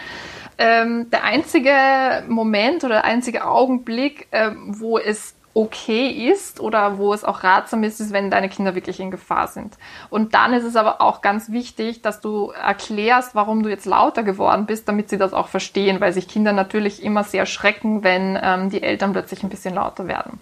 Ähm, 0.58 1.10
der 1.10 1.24
einzige 1.24 2.24
Moment 2.28 2.84
oder 2.84 2.96
der 2.96 3.06
einzige 3.06 3.46
Augenblick, 3.46 4.28
wo 4.68 4.98
es 5.00 5.36
okay 5.54 6.08
ist 6.08 6.60
oder 6.60 6.98
wo 6.98 7.14
es 7.14 7.24
auch 7.24 7.44
ratsam 7.44 7.84
ist, 7.84 8.02
ist, 8.02 8.12
wenn 8.12 8.32
deine 8.32 8.50
Kinder 8.50 8.74
wirklich 8.74 9.00
in 9.00 9.12
Gefahr 9.12 9.48
sind. 9.48 9.78
Und 10.10 10.34
dann 10.34 10.54
ist 10.54 10.64
es 10.64 10.76
aber 10.76 11.00
auch 11.00 11.22
ganz 11.22 11.52
wichtig, 11.52 12.02
dass 12.02 12.22
du 12.22 12.48
erklärst, 12.50 13.36
warum 13.36 13.62
du 13.62 13.70
jetzt 13.70 13.86
lauter 13.86 14.24
geworden 14.24 14.66
bist, 14.66 14.88
damit 14.88 15.10
sie 15.10 15.18
das 15.18 15.34
auch 15.34 15.48
verstehen, 15.48 16.02
weil 16.02 16.12
sich 16.12 16.28
Kinder 16.28 16.54
natürlich 16.54 17.04
immer 17.04 17.24
sehr 17.24 17.46
schrecken, 17.46 18.04
wenn 18.04 18.38
ähm, 18.42 18.70
die 18.72 18.82
Eltern 18.82 19.14
plötzlich 19.14 19.44
ein 19.44 19.50
bisschen 19.50 19.76
lauter 19.76 20.08
werden. 20.08 20.40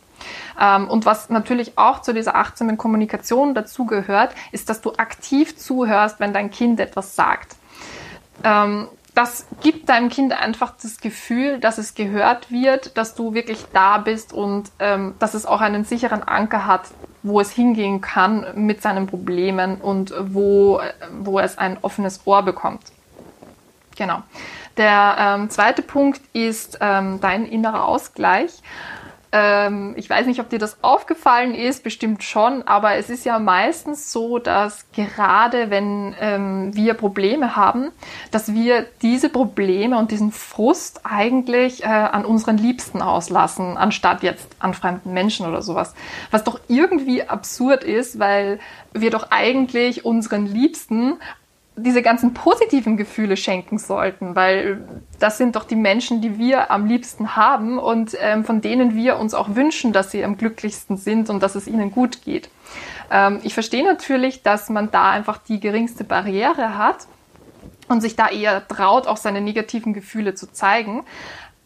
Ähm, 0.59 0.87
und 0.87 1.05
was 1.05 1.29
natürlich 1.29 1.77
auch 1.77 2.01
zu 2.01 2.13
dieser 2.13 2.35
achtsamen 2.35 2.77
Kommunikation 2.77 3.53
dazugehört, 3.53 4.33
ist, 4.51 4.69
dass 4.69 4.81
du 4.81 4.93
aktiv 4.93 5.57
zuhörst, 5.57 6.19
wenn 6.19 6.31
dein 6.31 6.51
Kind 6.51 6.79
etwas 6.79 7.15
sagt. 7.15 7.55
Ähm, 8.43 8.87
das 9.13 9.45
gibt 9.61 9.89
deinem 9.89 10.09
Kind 10.09 10.33
einfach 10.33 10.73
das 10.81 10.99
Gefühl, 10.99 11.59
dass 11.59 11.77
es 11.77 11.95
gehört 11.95 12.49
wird, 12.51 12.97
dass 12.97 13.13
du 13.13 13.33
wirklich 13.33 13.65
da 13.73 13.97
bist 13.97 14.31
und 14.31 14.71
ähm, 14.79 15.15
dass 15.19 15.33
es 15.33 15.45
auch 15.45 15.61
einen 15.61 15.83
sicheren 15.83 16.23
Anker 16.23 16.65
hat, 16.65 16.87
wo 17.23 17.41
es 17.41 17.51
hingehen 17.51 18.01
kann 18.01 18.45
mit 18.55 18.81
seinen 18.81 19.07
Problemen 19.07 19.81
und 19.81 20.13
wo, 20.17 20.81
wo 21.19 21.39
es 21.39 21.57
ein 21.57 21.77
offenes 21.81 22.21
Ohr 22.25 22.43
bekommt. 22.43 22.83
Genau. 23.97 24.23
Der 24.77 25.15
ähm, 25.19 25.49
zweite 25.49 25.81
Punkt 25.81 26.21
ist 26.33 26.77
ähm, 26.79 27.19
dein 27.19 27.45
innerer 27.45 27.85
Ausgleich. 27.85 28.61
Ähm, 29.33 29.93
ich 29.95 30.09
weiß 30.09 30.27
nicht, 30.27 30.41
ob 30.41 30.49
dir 30.49 30.59
das 30.59 30.83
aufgefallen 30.83 31.55
ist, 31.55 31.83
bestimmt 31.83 32.21
schon, 32.23 32.63
aber 32.63 32.95
es 32.95 33.09
ist 33.09 33.23
ja 33.23 33.39
meistens 33.39 34.11
so, 34.11 34.39
dass 34.39 34.85
gerade 34.91 35.69
wenn 35.69 36.13
ähm, 36.19 36.75
wir 36.75 36.95
Probleme 36.95 37.55
haben, 37.55 37.91
dass 38.31 38.53
wir 38.53 38.85
diese 39.01 39.29
Probleme 39.29 39.97
und 39.97 40.11
diesen 40.11 40.33
Frust 40.33 41.01
eigentlich 41.05 41.83
äh, 41.83 41.87
an 41.87 42.25
unseren 42.25 42.57
Liebsten 42.57 43.01
auslassen, 43.01 43.77
anstatt 43.77 44.21
jetzt 44.21 44.49
an 44.59 44.73
fremden 44.73 45.13
Menschen 45.13 45.45
oder 45.45 45.61
sowas. 45.61 45.93
Was 46.29 46.43
doch 46.43 46.59
irgendwie 46.67 47.23
absurd 47.23 47.85
ist, 47.85 48.19
weil 48.19 48.59
wir 48.91 49.11
doch 49.11 49.31
eigentlich 49.31 50.03
unseren 50.03 50.45
Liebsten 50.45 51.19
diese 51.77 52.01
ganzen 52.01 52.33
positiven 52.33 52.97
Gefühle 52.97 53.37
schenken 53.37 53.77
sollten, 53.77 54.35
weil 54.35 54.83
das 55.19 55.37
sind 55.37 55.55
doch 55.55 55.63
die 55.63 55.75
Menschen, 55.75 56.21
die 56.21 56.37
wir 56.37 56.69
am 56.69 56.85
liebsten 56.85 57.35
haben 57.35 57.79
und 57.79 58.15
ähm, 58.19 58.43
von 58.43 58.61
denen 58.61 58.95
wir 58.95 59.17
uns 59.17 59.33
auch 59.33 59.55
wünschen, 59.55 59.93
dass 59.93 60.11
sie 60.11 60.23
am 60.23 60.37
glücklichsten 60.37 60.97
sind 60.97 61.29
und 61.29 61.41
dass 61.41 61.55
es 61.55 61.67
ihnen 61.67 61.91
gut 61.91 62.23
geht. 62.23 62.49
Ähm, 63.09 63.39
ich 63.43 63.53
verstehe 63.53 63.85
natürlich, 63.85 64.43
dass 64.43 64.69
man 64.69 64.91
da 64.91 65.11
einfach 65.11 65.37
die 65.37 65.59
geringste 65.59 66.03
Barriere 66.03 66.77
hat 66.77 67.07
und 67.87 68.01
sich 68.01 68.15
da 68.15 68.29
eher 68.29 68.67
traut, 68.67 69.07
auch 69.07 69.17
seine 69.17 69.41
negativen 69.41 69.93
Gefühle 69.93 70.35
zu 70.35 70.51
zeigen. 70.51 71.03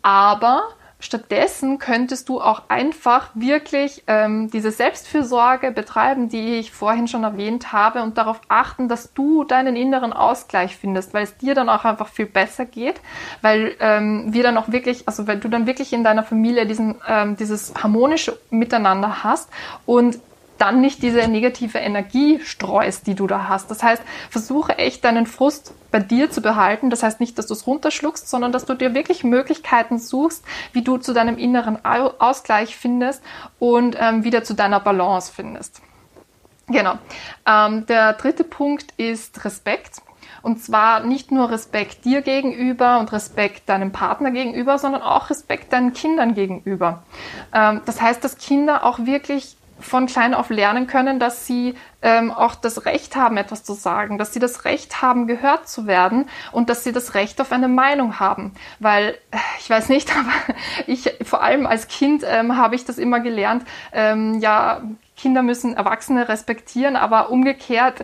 Aber 0.03 0.63
Stattdessen 0.99 1.77
könntest 1.77 2.29
du 2.29 2.39
auch 2.39 2.63
einfach 2.69 3.29
wirklich 3.33 4.03
ähm, 4.07 4.49
diese 4.49 4.71
Selbstfürsorge 4.71 5.71
betreiben, 5.71 6.29
die 6.29 6.55
ich 6.55 6.71
vorhin 6.71 7.07
schon 7.07 7.23
erwähnt 7.23 7.73
habe, 7.73 8.01
und 8.01 8.17
darauf 8.17 8.39
achten, 8.47 8.87
dass 8.87 9.13
du 9.13 9.43
deinen 9.43 9.75
inneren 9.75 10.13
Ausgleich 10.13 10.75
findest, 10.77 11.13
weil 11.13 11.23
es 11.23 11.37
dir 11.37 11.53
dann 11.53 11.69
auch 11.69 11.83
einfach 11.83 12.07
viel 12.07 12.25
besser 12.25 12.65
geht, 12.65 13.01
weil 13.41 13.75
ähm, 13.81 14.33
wir 14.33 14.43
dann 14.43 14.57
auch 14.57 14.71
wirklich, 14.71 15.07
also 15.07 15.27
weil 15.27 15.39
du 15.39 15.49
dann 15.49 15.67
wirklich 15.67 15.91
in 15.91 16.03
deiner 16.03 16.23
Familie 16.23 16.65
diesen, 16.65 16.95
ähm, 17.07 17.35
dieses 17.35 17.73
harmonische 17.75 18.39
Miteinander 18.49 19.23
hast 19.23 19.49
und 19.85 20.19
dann 20.57 20.81
nicht 20.81 21.01
diese 21.01 21.27
negative 21.27 21.79
Energie 21.79 22.39
streust, 22.43 23.07
die 23.07 23.15
du 23.15 23.27
da 23.27 23.47
hast. 23.47 23.69
Das 23.69 23.83
heißt, 23.83 24.01
versuche 24.29 24.77
echt 24.77 25.03
deinen 25.03 25.25
Frust 25.25 25.73
bei 25.91 25.99
dir 25.99 26.31
zu 26.31 26.41
behalten. 26.41 26.89
Das 26.89 27.03
heißt 27.03 27.19
nicht, 27.19 27.37
dass 27.37 27.47
du 27.47 27.53
es 27.53 27.67
runterschluckst, 27.67 28.29
sondern 28.29 28.51
dass 28.51 28.65
du 28.65 28.73
dir 28.73 28.93
wirklich 28.93 29.23
Möglichkeiten 29.23 29.99
suchst, 29.99 30.43
wie 30.73 30.81
du 30.81 30.97
zu 30.97 31.13
deinem 31.13 31.37
inneren 31.37 31.83
Ausgleich 31.85 32.75
findest 32.75 33.21
und 33.59 33.97
ähm, 33.99 34.23
wieder 34.23 34.43
zu 34.43 34.53
deiner 34.53 34.79
Balance 34.79 35.31
findest. 35.33 35.81
Genau. 36.67 36.97
Ähm, 37.45 37.85
der 37.85 38.13
dritte 38.13 38.43
Punkt 38.43 38.93
ist 38.97 39.45
Respekt. 39.45 40.01
Und 40.41 40.63
zwar 40.63 40.99
nicht 40.99 41.31
nur 41.31 41.49
Respekt 41.49 42.05
dir 42.05 42.21
gegenüber 42.21 42.99
und 42.99 43.11
Respekt 43.11 43.67
deinem 43.67 43.91
Partner 43.91 44.29
gegenüber, 44.29 44.77
sondern 44.77 45.01
auch 45.01 45.31
Respekt 45.31 45.73
deinen 45.73 45.93
Kindern 45.93 46.35
gegenüber. 46.35 47.03
Ähm, 47.51 47.81
das 47.85 47.99
heißt, 47.99 48.23
dass 48.23 48.37
Kinder 48.37 48.83
auch 48.83 48.99
wirklich 49.05 49.54
von 49.79 50.05
klein 50.05 50.33
auf 50.33 50.49
lernen 50.49 50.87
können, 50.87 51.19
dass 51.19 51.45
sie 51.45 51.75
ähm, 52.01 52.31
auch 52.31 52.55
das 52.55 52.85
Recht 52.85 53.15
haben, 53.15 53.37
etwas 53.37 53.63
zu 53.63 53.73
sagen, 53.73 54.17
dass 54.17 54.33
sie 54.33 54.39
das 54.39 54.65
Recht 54.65 55.01
haben, 55.01 55.27
gehört 55.27 55.67
zu 55.67 55.87
werden 55.87 56.29
und 56.51 56.69
dass 56.69 56.83
sie 56.83 56.91
das 56.91 57.13
Recht 57.13 57.41
auf 57.41 57.51
eine 57.51 57.67
Meinung 57.67 58.19
haben. 58.19 58.53
Weil, 58.79 59.17
äh, 59.31 59.37
ich 59.59 59.69
weiß 59.69 59.89
nicht, 59.89 60.11
aber 60.15 60.55
ich, 60.87 61.13
vor 61.23 61.41
allem 61.41 61.65
als 61.65 61.87
Kind 61.87 62.23
ähm, 62.25 62.57
habe 62.57 62.75
ich 62.75 62.85
das 62.85 62.97
immer 62.97 63.19
gelernt, 63.19 63.63
ähm, 63.91 64.39
ja, 64.39 64.81
Kinder 65.17 65.43
müssen 65.43 65.75
Erwachsene 65.75 66.27
respektieren, 66.27 66.95
aber 66.95 67.29
umgekehrt 67.29 68.03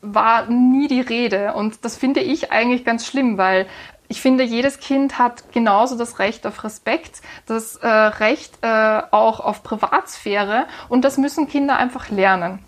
war 0.00 0.46
nie 0.46 0.88
die 0.88 1.00
Rede. 1.00 1.54
Und 1.54 1.84
das 1.84 1.96
finde 1.96 2.20
ich 2.20 2.52
eigentlich 2.52 2.84
ganz 2.84 3.06
schlimm, 3.06 3.38
weil 3.38 3.66
ich 4.12 4.20
finde, 4.20 4.44
jedes 4.44 4.78
Kind 4.78 5.16
hat 5.16 5.52
genauso 5.52 5.96
das 5.96 6.18
Recht 6.18 6.46
auf 6.46 6.64
Respekt, 6.64 7.22
das 7.46 7.76
äh, 7.76 7.88
Recht 7.88 8.58
äh, 8.60 9.00
auch 9.10 9.40
auf 9.40 9.62
Privatsphäre 9.62 10.66
und 10.90 11.02
das 11.06 11.16
müssen 11.16 11.48
Kinder 11.48 11.78
einfach 11.78 12.10
lernen. 12.10 12.62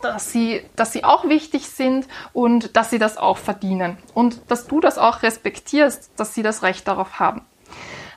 Dass 0.00 0.32
sie, 0.32 0.64
dass 0.74 0.92
sie 0.92 1.04
auch 1.04 1.28
wichtig 1.28 1.68
sind 1.68 2.08
und 2.32 2.74
dass 2.74 2.88
sie 2.88 2.98
das 2.98 3.18
auch 3.18 3.36
verdienen. 3.36 3.98
Und 4.14 4.50
dass 4.50 4.66
du 4.66 4.80
das 4.80 4.96
auch 4.96 5.22
respektierst, 5.22 6.10
dass 6.16 6.32
sie 6.34 6.42
das 6.42 6.62
Recht 6.62 6.88
darauf 6.88 7.20
haben. 7.20 7.42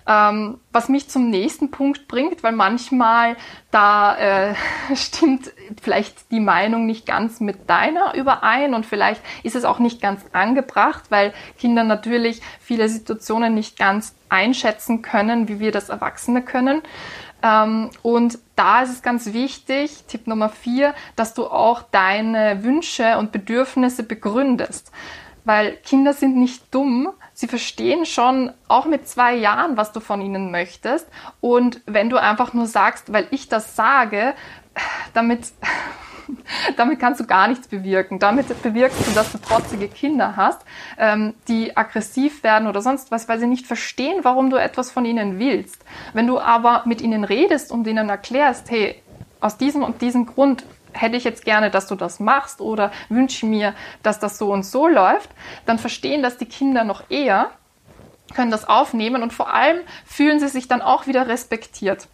Ähm, 0.08 0.60
was 0.72 0.88
mich 0.88 1.10
zum 1.10 1.32
nächsten 1.32 1.72
Punkt 1.72 2.08
bringt, 2.08 2.44
weil 2.44 2.52
manchmal 2.52 3.38
da 3.72 4.16
äh, 4.52 4.56
stimmt 4.96 5.52
vielleicht 5.82 6.32
die 6.32 6.40
Meinung 6.40 6.86
nicht 6.86 7.08
ganz 7.08 7.40
mit 7.40 7.68
deiner 7.70 8.14
überein 8.14 8.76
und 8.76 8.86
vielleicht 8.86 9.22
ist 9.42 9.56
es 9.56 9.66
auch 9.66 9.80
nicht 9.80 10.02
ganz 10.02 10.22
angebracht, 10.32 11.06
weil 11.10 11.34
Kinder 11.58 11.84
natürlich 11.84 12.42
viele 12.60 12.88
Situationen 12.88 13.56
nicht 13.56 13.80
ganz 13.80 14.14
einschätzen 14.30 15.02
können, 15.02 15.48
wie 15.48 15.60
wir 15.60 15.72
das 15.72 15.90
Erwachsene 15.90 16.44
können. 16.44 16.84
Ähm, 17.42 17.90
und 18.02 18.40
da 18.56 18.82
ist 18.82 18.92
es 18.92 19.02
ganz 19.02 19.34
wichtig, 19.34 20.06
Tipp 20.08 20.28
Nummer 20.28 20.50
vier, 20.50 20.94
dass 21.16 21.34
du 21.34 21.46
auch 21.46 21.82
deine 21.82 22.64
Wünsche 22.64 23.18
und 23.18 23.32
Bedürfnisse 23.32 24.04
begründest. 24.04 24.92
Weil 25.44 25.78
Kinder 25.78 26.14
sind 26.14 26.38
nicht 26.38 26.74
dumm, 26.74 27.10
sie 27.36 27.48
verstehen 27.48 28.06
schon 28.06 28.52
auch 28.68 28.86
mit 28.86 29.08
zwei 29.08 29.36
Jahren, 29.36 29.78
was 29.78 29.92
du 29.92 30.00
von 30.00 30.22
ihnen 30.22 30.52
möchtest. 30.52 31.08
Und 31.42 31.82
wenn 31.86 32.10
du 32.10 32.18
einfach 32.18 32.54
nur 32.54 32.66
sagst, 32.66 33.14
weil 33.14 33.28
ich 33.30 33.50
das 33.50 33.76
sage, 33.76 34.34
damit, 35.14 35.52
damit 36.78 37.00
kannst 37.00 37.20
du 37.20 37.26
gar 37.26 37.50
nichts 37.50 37.68
bewirken. 37.68 38.20
Damit 38.20 38.48
bewirkst 38.64 39.06
du, 39.06 39.12
dass 39.12 39.34
du 39.34 39.38
trotzige 39.38 39.90
Kinder 39.90 40.38
hast, 40.38 40.62
ähm, 40.98 41.34
die 41.50 41.76
aggressiv 41.76 42.42
werden 42.42 42.68
oder 42.70 42.82
sonst 42.82 43.12
was, 43.12 43.28
weil 43.28 43.38
sie 43.38 43.48
nicht 43.48 43.68
verstehen, 43.68 44.20
warum 44.24 44.50
du 44.50 44.56
etwas 44.56 44.90
von 44.90 45.04
ihnen 45.04 45.38
willst. 45.38 45.84
Wenn 46.14 46.28
du 46.28 46.40
aber 46.40 46.84
mit 46.86 47.02
ihnen 47.02 47.26
redest 47.26 47.70
und 47.70 47.86
ihnen 47.86 48.08
erklärst, 48.08 48.72
hey, 48.72 49.02
aus 49.42 49.58
diesem 49.58 49.84
und 49.84 50.02
diesem 50.02 50.26
Grund 50.26 50.64
hätte 50.96 51.18
ich 51.18 51.24
jetzt 51.24 51.46
gerne, 51.46 51.70
dass 51.70 51.88
du 51.88 51.96
das 51.96 52.20
machst 52.20 52.62
oder 52.62 52.92
wünsche 53.10 53.46
mir, 53.46 53.74
dass 54.04 54.20
das 54.20 54.38
so 54.38 54.52
und 54.52 54.66
so 54.66 54.88
läuft, 54.88 55.30
dann 55.66 55.80
verstehen 55.80 56.24
das 56.24 56.38
die 56.38 56.46
Kinder 56.46 56.84
noch 56.84 57.04
eher, 57.10 57.52
können 58.34 58.52
das 58.52 58.68
aufnehmen 58.68 59.24
und 59.24 59.34
vor 59.34 59.54
allem 59.54 59.80
fühlen 60.06 60.40
sie 60.40 60.48
sich 60.48 60.68
dann 60.68 60.82
auch 60.82 61.08
wieder 61.08 61.28
respektiert, 61.28 62.08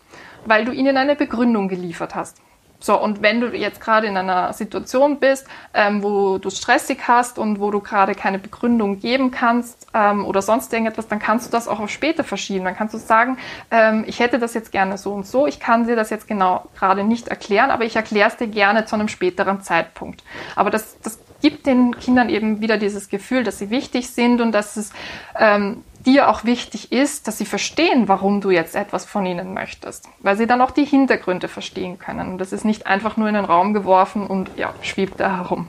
weil 0.45 0.65
du 0.65 0.71
ihnen 0.71 0.97
eine 0.97 1.15
Begründung 1.15 1.67
geliefert 1.67 2.15
hast. 2.15 2.41
So, 2.83 2.99
und 2.99 3.21
wenn 3.21 3.39
du 3.39 3.47
jetzt 3.55 3.79
gerade 3.79 4.07
in 4.07 4.17
einer 4.17 4.53
Situation 4.53 5.19
bist, 5.19 5.47
ähm, 5.73 6.01
wo 6.01 6.39
du 6.39 6.49
stressig 6.49 7.07
hast 7.07 7.37
und 7.37 7.59
wo 7.59 7.69
du 7.69 7.79
gerade 7.79 8.15
keine 8.15 8.39
Begründung 8.39 8.99
geben 8.99 9.29
kannst 9.29 9.87
ähm, 9.93 10.25
oder 10.25 10.41
sonst 10.41 10.73
irgendetwas, 10.73 11.07
dann 11.07 11.19
kannst 11.19 11.47
du 11.47 11.51
das 11.51 11.67
auch 11.67 11.79
auf 11.79 11.91
später 11.91 12.23
verschieben. 12.23 12.65
Dann 12.65 12.75
kannst 12.75 12.95
du 12.95 12.97
sagen, 12.97 13.37
ähm, 13.69 14.03
ich 14.07 14.19
hätte 14.19 14.39
das 14.39 14.55
jetzt 14.55 14.71
gerne 14.71 14.97
so 14.97 15.13
und 15.13 15.27
so, 15.27 15.45
ich 15.45 15.59
kann 15.59 15.85
dir 15.85 15.95
das 15.95 16.09
jetzt 16.09 16.27
genau 16.27 16.65
gerade 16.75 17.03
nicht 17.03 17.27
erklären, 17.27 17.69
aber 17.69 17.85
ich 17.85 17.95
erkläre 17.95 18.29
es 18.29 18.37
dir 18.37 18.47
gerne 18.47 18.85
zu 18.85 18.95
einem 18.95 19.07
späteren 19.07 19.61
Zeitpunkt. 19.61 20.23
Aber 20.55 20.71
das, 20.71 20.99
das 21.01 21.19
gibt 21.41 21.67
den 21.67 21.97
Kindern 21.99 22.29
eben 22.29 22.61
wieder 22.61 22.77
dieses 22.77 23.09
Gefühl, 23.09 23.43
dass 23.43 23.59
sie 23.59 23.69
wichtig 23.69 24.09
sind 24.09 24.41
und 24.41 24.51
dass 24.51 24.77
es 24.77 24.91
ähm, 25.37 25.83
dir 26.05 26.29
auch 26.29 26.43
wichtig 26.43 26.91
ist, 26.91 27.27
dass 27.27 27.37
sie 27.37 27.45
verstehen, 27.45 28.07
warum 28.07 28.41
du 28.41 28.49
jetzt 28.49 28.75
etwas 28.75 29.05
von 29.05 29.25
ihnen 29.25 29.53
möchtest, 29.53 30.07
weil 30.19 30.37
sie 30.37 30.47
dann 30.47 30.61
auch 30.61 30.71
die 30.71 30.85
Hintergründe 30.85 31.47
verstehen 31.47 31.99
können. 31.99 32.33
Und 32.33 32.37
das 32.37 32.53
ist 32.53 32.65
nicht 32.65 32.87
einfach 32.87 33.17
nur 33.17 33.27
in 33.27 33.35
den 33.35 33.45
Raum 33.45 33.73
geworfen 33.73 34.27
und 34.27 34.51
ja, 34.57 34.73
schwebt 34.81 35.19
da 35.19 35.37
herum. 35.37 35.67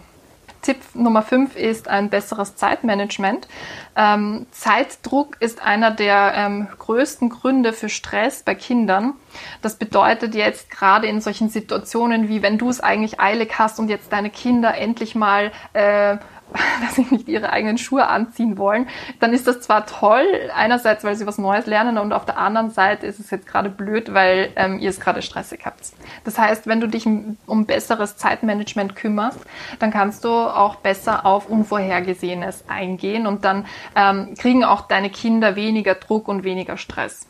Tipp 0.62 0.76
Nummer 0.94 1.22
5 1.22 1.56
ist 1.56 1.88
ein 1.88 2.08
besseres 2.08 2.54
Zeitmanagement. 2.54 3.48
Ähm, 3.96 4.46
Zeitdruck 4.52 5.36
ist 5.40 5.60
einer 5.60 5.90
der 5.90 6.32
ähm, 6.36 6.68
größten 6.78 7.30
Gründe 7.30 7.72
für 7.72 7.88
Stress 7.88 8.44
bei 8.44 8.54
Kindern. 8.54 9.14
Das 9.60 9.76
bedeutet 9.76 10.36
jetzt 10.36 10.70
gerade 10.70 11.08
in 11.08 11.20
solchen 11.20 11.48
Situationen, 11.48 12.28
wie 12.28 12.42
wenn 12.42 12.58
du 12.58 12.70
es 12.70 12.80
eigentlich 12.80 13.18
eilig 13.18 13.58
hast 13.58 13.80
und 13.80 13.88
jetzt 13.88 14.12
deine 14.12 14.30
Kinder 14.30 14.76
endlich 14.76 15.16
mal 15.16 15.50
äh, 15.72 16.18
dass 16.80 16.94
sie 16.96 17.06
nicht 17.10 17.28
ihre 17.28 17.50
eigenen 17.50 17.78
Schuhe 17.78 18.06
anziehen 18.06 18.58
wollen, 18.58 18.88
dann 19.20 19.32
ist 19.32 19.46
das 19.46 19.60
zwar 19.60 19.86
toll, 19.86 20.26
einerseits, 20.54 21.04
weil 21.04 21.16
sie 21.16 21.26
was 21.26 21.38
Neues 21.38 21.66
lernen 21.66 21.98
und 21.98 22.12
auf 22.12 22.24
der 22.24 22.38
anderen 22.38 22.70
Seite 22.70 23.06
ist 23.06 23.18
es 23.18 23.30
jetzt 23.30 23.46
gerade 23.46 23.68
blöd, 23.68 24.12
weil 24.14 24.50
ähm, 24.56 24.78
ihr 24.78 24.90
es 24.90 25.00
gerade 25.00 25.22
stressig 25.22 25.62
habt. 25.64 25.92
Das 26.24 26.38
heißt, 26.38 26.66
wenn 26.66 26.80
du 26.80 26.88
dich 26.88 27.06
um 27.06 27.66
besseres 27.66 28.16
Zeitmanagement 28.16 28.96
kümmerst, 28.96 29.40
dann 29.78 29.90
kannst 29.90 30.24
du 30.24 30.30
auch 30.30 30.76
besser 30.76 31.26
auf 31.26 31.48
Unvorhergesehenes 31.48 32.64
eingehen 32.68 33.26
und 33.26 33.44
dann 33.44 33.66
ähm, 33.94 34.34
kriegen 34.38 34.64
auch 34.64 34.82
deine 34.82 35.10
Kinder 35.10 35.56
weniger 35.56 35.94
Druck 35.94 36.28
und 36.28 36.44
weniger 36.44 36.76
Stress. 36.76 37.26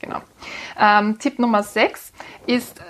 Genau. 0.00 0.20
Ähm, 0.78 1.18
Tipp 1.20 1.38
Nummer 1.38 1.62
6 1.62 2.12
ist, 2.46 2.80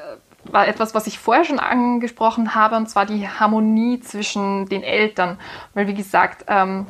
war 0.45 0.67
etwas, 0.69 0.95
was 0.95 1.07
ich 1.07 1.19
vorher 1.19 1.45
schon 1.45 1.59
angesprochen 1.59 2.55
habe, 2.55 2.77
und 2.77 2.89
zwar 2.89 3.07
die 3.07 3.29
Harmonie 3.29 4.01
zwischen 4.01 4.67
den 4.69 4.83
Eltern. 4.83 5.39
Weil, 5.75 5.87
wie 5.87 5.95
gesagt, 5.95 6.45
ähm, 6.49 6.87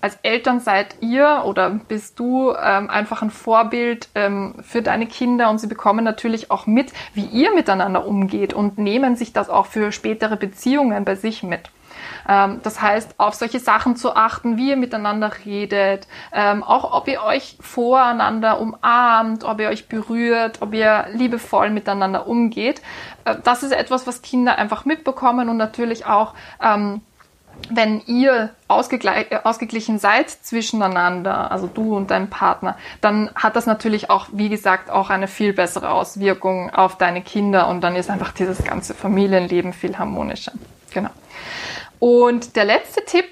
als 0.00 0.18
Eltern 0.22 0.60
seid 0.60 0.96
ihr 1.00 1.42
oder 1.44 1.70
bist 1.70 2.18
du 2.20 2.52
ähm, 2.52 2.88
einfach 2.88 3.22
ein 3.22 3.30
Vorbild 3.30 4.08
ähm, 4.14 4.54
für 4.62 4.80
deine 4.80 5.06
Kinder 5.06 5.50
und 5.50 5.58
sie 5.58 5.66
bekommen 5.66 6.04
natürlich 6.04 6.50
auch 6.50 6.66
mit, 6.66 6.92
wie 7.14 7.24
ihr 7.24 7.52
miteinander 7.52 8.06
umgeht 8.06 8.52
und 8.52 8.78
nehmen 8.78 9.16
sich 9.16 9.32
das 9.32 9.50
auch 9.50 9.66
für 9.66 9.90
spätere 9.90 10.36
Beziehungen 10.36 11.04
bei 11.04 11.16
sich 11.16 11.42
mit. 11.42 11.70
Ähm, 12.28 12.60
das 12.62 12.80
heißt, 12.80 13.14
auf 13.18 13.34
solche 13.34 13.58
Sachen 13.58 13.96
zu 13.96 14.14
achten, 14.14 14.56
wie 14.56 14.70
ihr 14.70 14.76
miteinander 14.76 15.32
redet, 15.44 16.06
ähm, 16.32 16.62
auch 16.62 16.92
ob 16.92 17.08
ihr 17.08 17.22
euch 17.22 17.56
voreinander 17.60 18.60
umarmt, 18.60 19.44
ob 19.44 19.60
ihr 19.60 19.68
euch 19.68 19.88
berührt, 19.88 20.60
ob 20.60 20.74
ihr 20.74 21.06
liebevoll 21.12 21.70
miteinander 21.70 22.26
umgeht. 22.26 22.82
Äh, 23.24 23.36
das 23.42 23.62
ist 23.62 23.72
etwas, 23.72 24.06
was 24.06 24.22
Kinder 24.22 24.58
einfach 24.58 24.84
mitbekommen 24.84 25.48
und 25.48 25.56
natürlich 25.56 26.06
auch 26.06 26.34
ähm, 26.62 27.00
wenn 27.70 28.00
ihr 28.06 28.50
äh, 28.68 29.38
ausgeglichen 29.42 29.98
seid 29.98 30.30
zwischeneinander, 30.30 31.50
also 31.50 31.66
du 31.66 31.96
und 31.96 32.10
dein 32.10 32.30
Partner, 32.30 32.76
dann 33.00 33.30
hat 33.34 33.56
das 33.56 33.66
natürlich 33.66 34.10
auch, 34.10 34.28
wie 34.32 34.48
gesagt, 34.48 34.90
auch 34.90 35.10
eine 35.10 35.28
viel 35.28 35.52
bessere 35.52 35.90
Auswirkung 35.90 36.70
auf 36.70 36.96
deine 36.96 37.22
Kinder 37.22 37.68
und 37.68 37.80
dann 37.82 37.96
ist 37.96 38.10
einfach 38.10 38.32
dieses 38.32 38.64
ganze 38.64 38.94
Familienleben 38.94 39.72
viel 39.72 39.98
harmonischer. 39.98 40.52
Genau. 40.92 41.10
Und 41.98 42.56
der 42.56 42.64
letzte 42.64 43.04
Tipp 43.04 43.24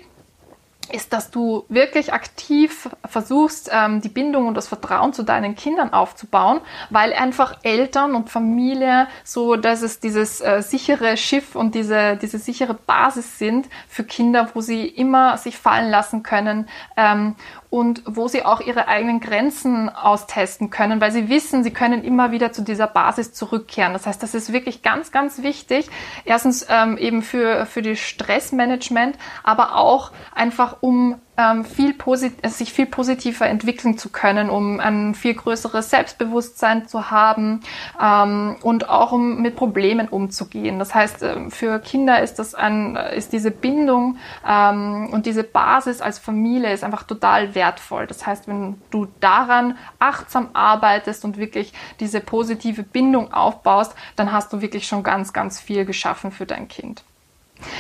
ist, 0.93 1.13
dass 1.13 1.31
du 1.31 1.65
wirklich 1.69 2.13
aktiv 2.13 2.89
versuchst, 3.05 3.71
ähm, 3.73 4.01
die 4.01 4.09
Bindung 4.09 4.47
und 4.47 4.55
das 4.55 4.69
Vertrauen 4.69 5.13
zu 5.13 5.23
deinen 5.23 5.55
Kindern 5.55 5.93
aufzubauen, 5.93 6.61
weil 6.91 7.13
einfach 7.13 7.59
Eltern 7.63 8.15
und 8.15 8.31
Familie 8.31 9.09
so, 9.25 9.57
dass 9.57 9.83
es 9.83 10.01
dieses 10.01 10.41
äh, 10.41 10.63
sichere 10.63 11.17
Schiff 11.17 11.57
und 11.57 11.75
diese, 11.75 12.17
diese 12.17 12.39
sichere 12.39 12.75
Basis 12.75 13.39
sind 13.39 13.69
für 13.89 14.05
Kinder, 14.05 14.51
wo 14.55 14.61
sie 14.61 14.87
immer 14.87 15.39
sich 15.39 15.59
fallen 15.59 15.91
lassen 15.91 16.23
können 16.23 16.69
ähm, 16.97 17.35
und 17.77 18.03
wo 18.07 18.27
sie 18.27 18.43
auch 18.43 18.63
ihre 18.63 18.89
eigenen 18.89 19.21
Grenzen 19.21 19.91
austesten 19.91 20.71
können, 20.71 21.03
weil 21.03 21.13
sie 21.13 21.29
wissen, 21.29 21.63
sie 21.63 21.73
können 21.73 22.05
immer 22.05 22.33
wieder 22.33 22.51
zu 22.51 22.63
dieser 22.63 22.87
Basis 22.87 23.35
zurückkehren. 23.35 23.93
Das 23.93 24.07
heißt, 24.07 24.23
das 24.23 24.35
ist 24.35 24.51
wirklich 24.51 24.81
ganz, 24.81 25.13
ganz 25.13 25.43
wichtig. 25.43 25.91
Erstens 26.25 26.65
ähm, 26.71 26.97
eben 26.97 27.21
für, 27.21 27.67
für 27.67 27.83
die 27.83 27.97
Stressmanagement, 27.97 29.19
aber 29.43 29.77
auch 29.77 30.13
einfach 30.35 30.79
um 30.81 31.17
viel 31.65 31.95
äh, 32.43 32.49
sich 32.49 32.73
viel 32.73 32.87
positiver 32.87 33.47
entwickeln 33.47 33.99
zu 33.99 34.11
können, 34.11 34.49
um 34.49 34.81
ein 34.81 35.15
viel 35.15 35.35
größeres 35.35 35.91
Selbstbewusstsein 35.91 36.89
zu 36.89 37.11
haben 37.11 37.61
ähm, 38.01 38.57
und 38.63 38.89
auch 38.89 39.13
um 39.13 39.43
mit 39.43 39.57
Problemen 39.57 40.09
umzugehen. 40.09 40.79
Das 40.79 40.95
heißt, 40.95 41.23
ähm, 41.23 41.51
für 41.51 41.79
Kinder 41.79 42.23
ist 42.23 42.39
das 42.39 42.55
ein, 42.55 42.97
ist 42.97 43.33
diese 43.33 43.51
Bindung 43.51 44.17
ähm, 44.49 45.11
und 45.13 45.27
diese 45.27 45.45
Basis 45.45 46.01
als 46.01 46.19
Familie 46.19 46.73
ist 46.73 46.85
einfach 46.85 47.03
total 47.03 47.55
wertvoll. 47.55 48.07
Das 48.07 48.27
heißt, 48.27 48.49
wenn 48.49 48.81
du 48.91 49.07
daran 49.21 49.77
achtsam 49.99 50.49
arbeitest 50.55 51.25
und 51.25 51.37
wirklich 51.37 51.73
diese 52.01 52.21
positive 52.21 52.83
Bindung 52.83 53.33
aufbaust, 53.33 53.95
dann 54.17 54.33
hast 54.33 54.53
du 54.53 54.63
wirklich 54.63 54.87
schon 54.87 55.03
ganz, 55.03 55.33
ganz 55.33 55.61
viel 55.61 55.85
geschaffen 55.85 56.31
für 56.31 56.47
dein 56.47 56.69
Kind. 56.69 57.05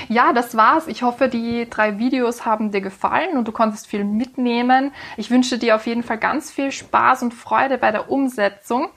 Ja, 0.08 0.32
das 0.32 0.56
war's. 0.56 0.86
Ich 0.86 1.02
hoffe, 1.02 1.28
die 1.28 1.68
drei 1.68 1.98
Videos 1.98 2.44
haben 2.44 2.70
dir 2.70 2.80
gefallen 2.80 3.36
und 3.36 3.46
du 3.46 3.52
konntest 3.52 3.86
viel 3.86 4.04
mitnehmen. 4.04 4.92
Ich 5.16 5.30
wünsche 5.30 5.58
dir 5.58 5.76
auf 5.76 5.86
jeden 5.86 6.02
Fall 6.02 6.18
ganz 6.18 6.50
viel 6.50 6.72
Spaß 6.72 7.22
und 7.22 7.34
Freude 7.34 7.78
bei 7.78 7.90
der 7.90 8.10
Umsetzung. 8.10 8.88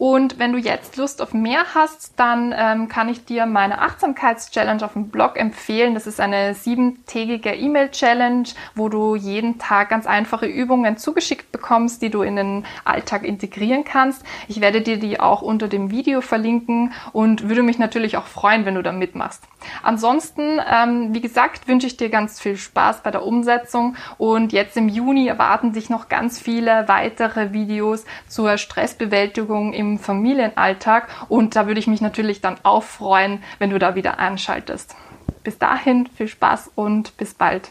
Und 0.00 0.38
wenn 0.38 0.52
du 0.52 0.58
jetzt 0.58 0.96
Lust 0.96 1.20
auf 1.20 1.34
mehr 1.34 1.74
hast, 1.74 2.18
dann 2.18 2.54
ähm, 2.56 2.88
kann 2.88 3.10
ich 3.10 3.26
dir 3.26 3.44
meine 3.44 3.82
Achtsamkeits-Challenge 3.82 4.82
auf 4.82 4.94
dem 4.94 5.10
Blog 5.10 5.36
empfehlen. 5.36 5.92
Das 5.92 6.06
ist 6.06 6.20
eine 6.20 6.54
siebentägige 6.54 7.50
E-Mail-Challenge, 7.50 8.44
wo 8.74 8.88
du 8.88 9.14
jeden 9.14 9.58
Tag 9.58 9.90
ganz 9.90 10.06
einfache 10.06 10.46
Übungen 10.46 10.96
zugeschickt 10.96 11.52
bekommst, 11.52 12.00
die 12.00 12.08
du 12.08 12.22
in 12.22 12.36
den 12.36 12.64
Alltag 12.82 13.24
integrieren 13.24 13.84
kannst. 13.84 14.24
Ich 14.48 14.62
werde 14.62 14.80
dir 14.80 14.98
die 14.98 15.20
auch 15.20 15.42
unter 15.42 15.68
dem 15.68 15.90
Video 15.90 16.22
verlinken 16.22 16.94
und 17.12 17.50
würde 17.50 17.62
mich 17.62 17.78
natürlich 17.78 18.16
auch 18.16 18.26
freuen, 18.26 18.64
wenn 18.64 18.76
du 18.76 18.82
da 18.82 18.92
mitmachst. 18.92 19.42
Ansonsten, 19.82 20.60
ähm, 20.66 21.12
wie 21.12 21.20
gesagt, 21.20 21.68
wünsche 21.68 21.86
ich 21.86 21.98
dir 21.98 22.08
ganz 22.08 22.40
viel 22.40 22.56
Spaß 22.56 23.02
bei 23.02 23.10
der 23.10 23.22
Umsetzung 23.22 23.96
und 24.16 24.54
jetzt 24.54 24.78
im 24.78 24.88
Juni 24.88 25.26
erwarten 25.28 25.74
dich 25.74 25.90
noch 25.90 26.08
ganz 26.08 26.38
viele 26.38 26.88
weitere 26.88 27.52
Videos 27.52 28.06
zur 28.28 28.56
Stressbewältigung 28.56 29.74
Familienalltag 29.98 31.08
und 31.28 31.56
da 31.56 31.66
würde 31.66 31.80
ich 31.80 31.86
mich 31.86 32.00
natürlich 32.00 32.40
dann 32.40 32.56
auch 32.62 32.82
freuen, 32.82 33.42
wenn 33.58 33.70
du 33.70 33.78
da 33.78 33.94
wieder 33.94 34.18
einschaltest. 34.18 34.94
Bis 35.42 35.58
dahin 35.58 36.06
viel 36.06 36.28
Spaß 36.28 36.70
und 36.74 37.16
bis 37.16 37.34
bald. 37.34 37.70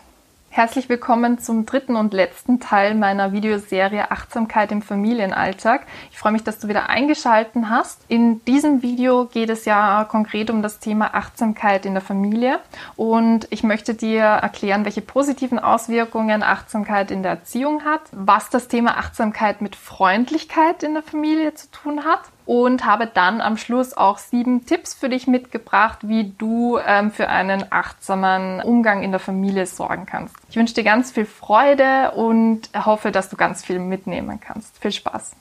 Herzlich 0.59 0.89
willkommen 0.89 1.39
zum 1.39 1.65
dritten 1.65 1.95
und 1.95 2.13
letzten 2.13 2.59
Teil 2.59 2.93
meiner 2.93 3.31
Videoserie 3.31 4.11
Achtsamkeit 4.11 4.73
im 4.73 4.81
Familienalltag. 4.81 5.87
Ich 6.11 6.17
freue 6.17 6.33
mich, 6.33 6.43
dass 6.43 6.59
du 6.59 6.67
wieder 6.67 6.89
eingeschalten 6.89 7.69
hast. 7.69 8.01
In 8.09 8.43
diesem 8.43 8.81
Video 8.81 9.27
geht 9.27 9.49
es 9.49 9.63
ja 9.63 10.03
konkret 10.03 10.49
um 10.49 10.61
das 10.61 10.79
Thema 10.79 11.13
Achtsamkeit 11.13 11.85
in 11.85 11.93
der 11.93 12.01
Familie 12.01 12.59
und 12.97 13.47
ich 13.51 13.63
möchte 13.63 13.93
dir 13.93 14.23
erklären, 14.23 14.83
welche 14.83 14.99
positiven 14.99 15.59
Auswirkungen 15.59 16.43
Achtsamkeit 16.43 17.09
in 17.09 17.23
der 17.23 17.31
Erziehung 17.31 17.85
hat, 17.85 18.01
was 18.11 18.49
das 18.49 18.67
Thema 18.67 18.97
Achtsamkeit 18.97 19.61
mit 19.61 19.77
Freundlichkeit 19.77 20.83
in 20.83 20.93
der 20.93 21.03
Familie 21.03 21.53
zu 21.53 21.71
tun 21.71 22.03
hat 22.03 22.23
und 22.49 22.83
habe 22.83 23.05
dann 23.05 23.41
am 23.41 23.57
Schluss 23.57 23.95
auch 23.95 24.17
sieben 24.17 24.65
Tipps 24.65 24.95
für 24.95 25.07
dich 25.07 25.27
mitgebracht, 25.27 25.99
wie 26.01 26.33
du 26.35 26.79
ähm, 26.83 27.11
für 27.11 27.29
einen 27.29 27.65
achtsamen 27.71 28.59
Umgang 28.61 29.03
in 29.03 29.11
der 29.11 29.19
Familie 29.19 29.67
sorgen 29.67 30.07
kannst. 30.07 30.35
Ich 30.49 30.55
wünsche 30.55 30.73
dir 30.73 30.83
ganz 30.83 31.11
viel 31.11 31.27
Freude 31.27 32.09
und 32.15 32.71
hoffe, 32.73 33.11
dass 33.11 33.29
du 33.29 33.37
ganz 33.37 33.63
viel 33.63 33.77
mitnehmen 33.77 34.39
kannst. 34.39 34.79
Viel 34.79 34.91
Spaß! 34.91 35.35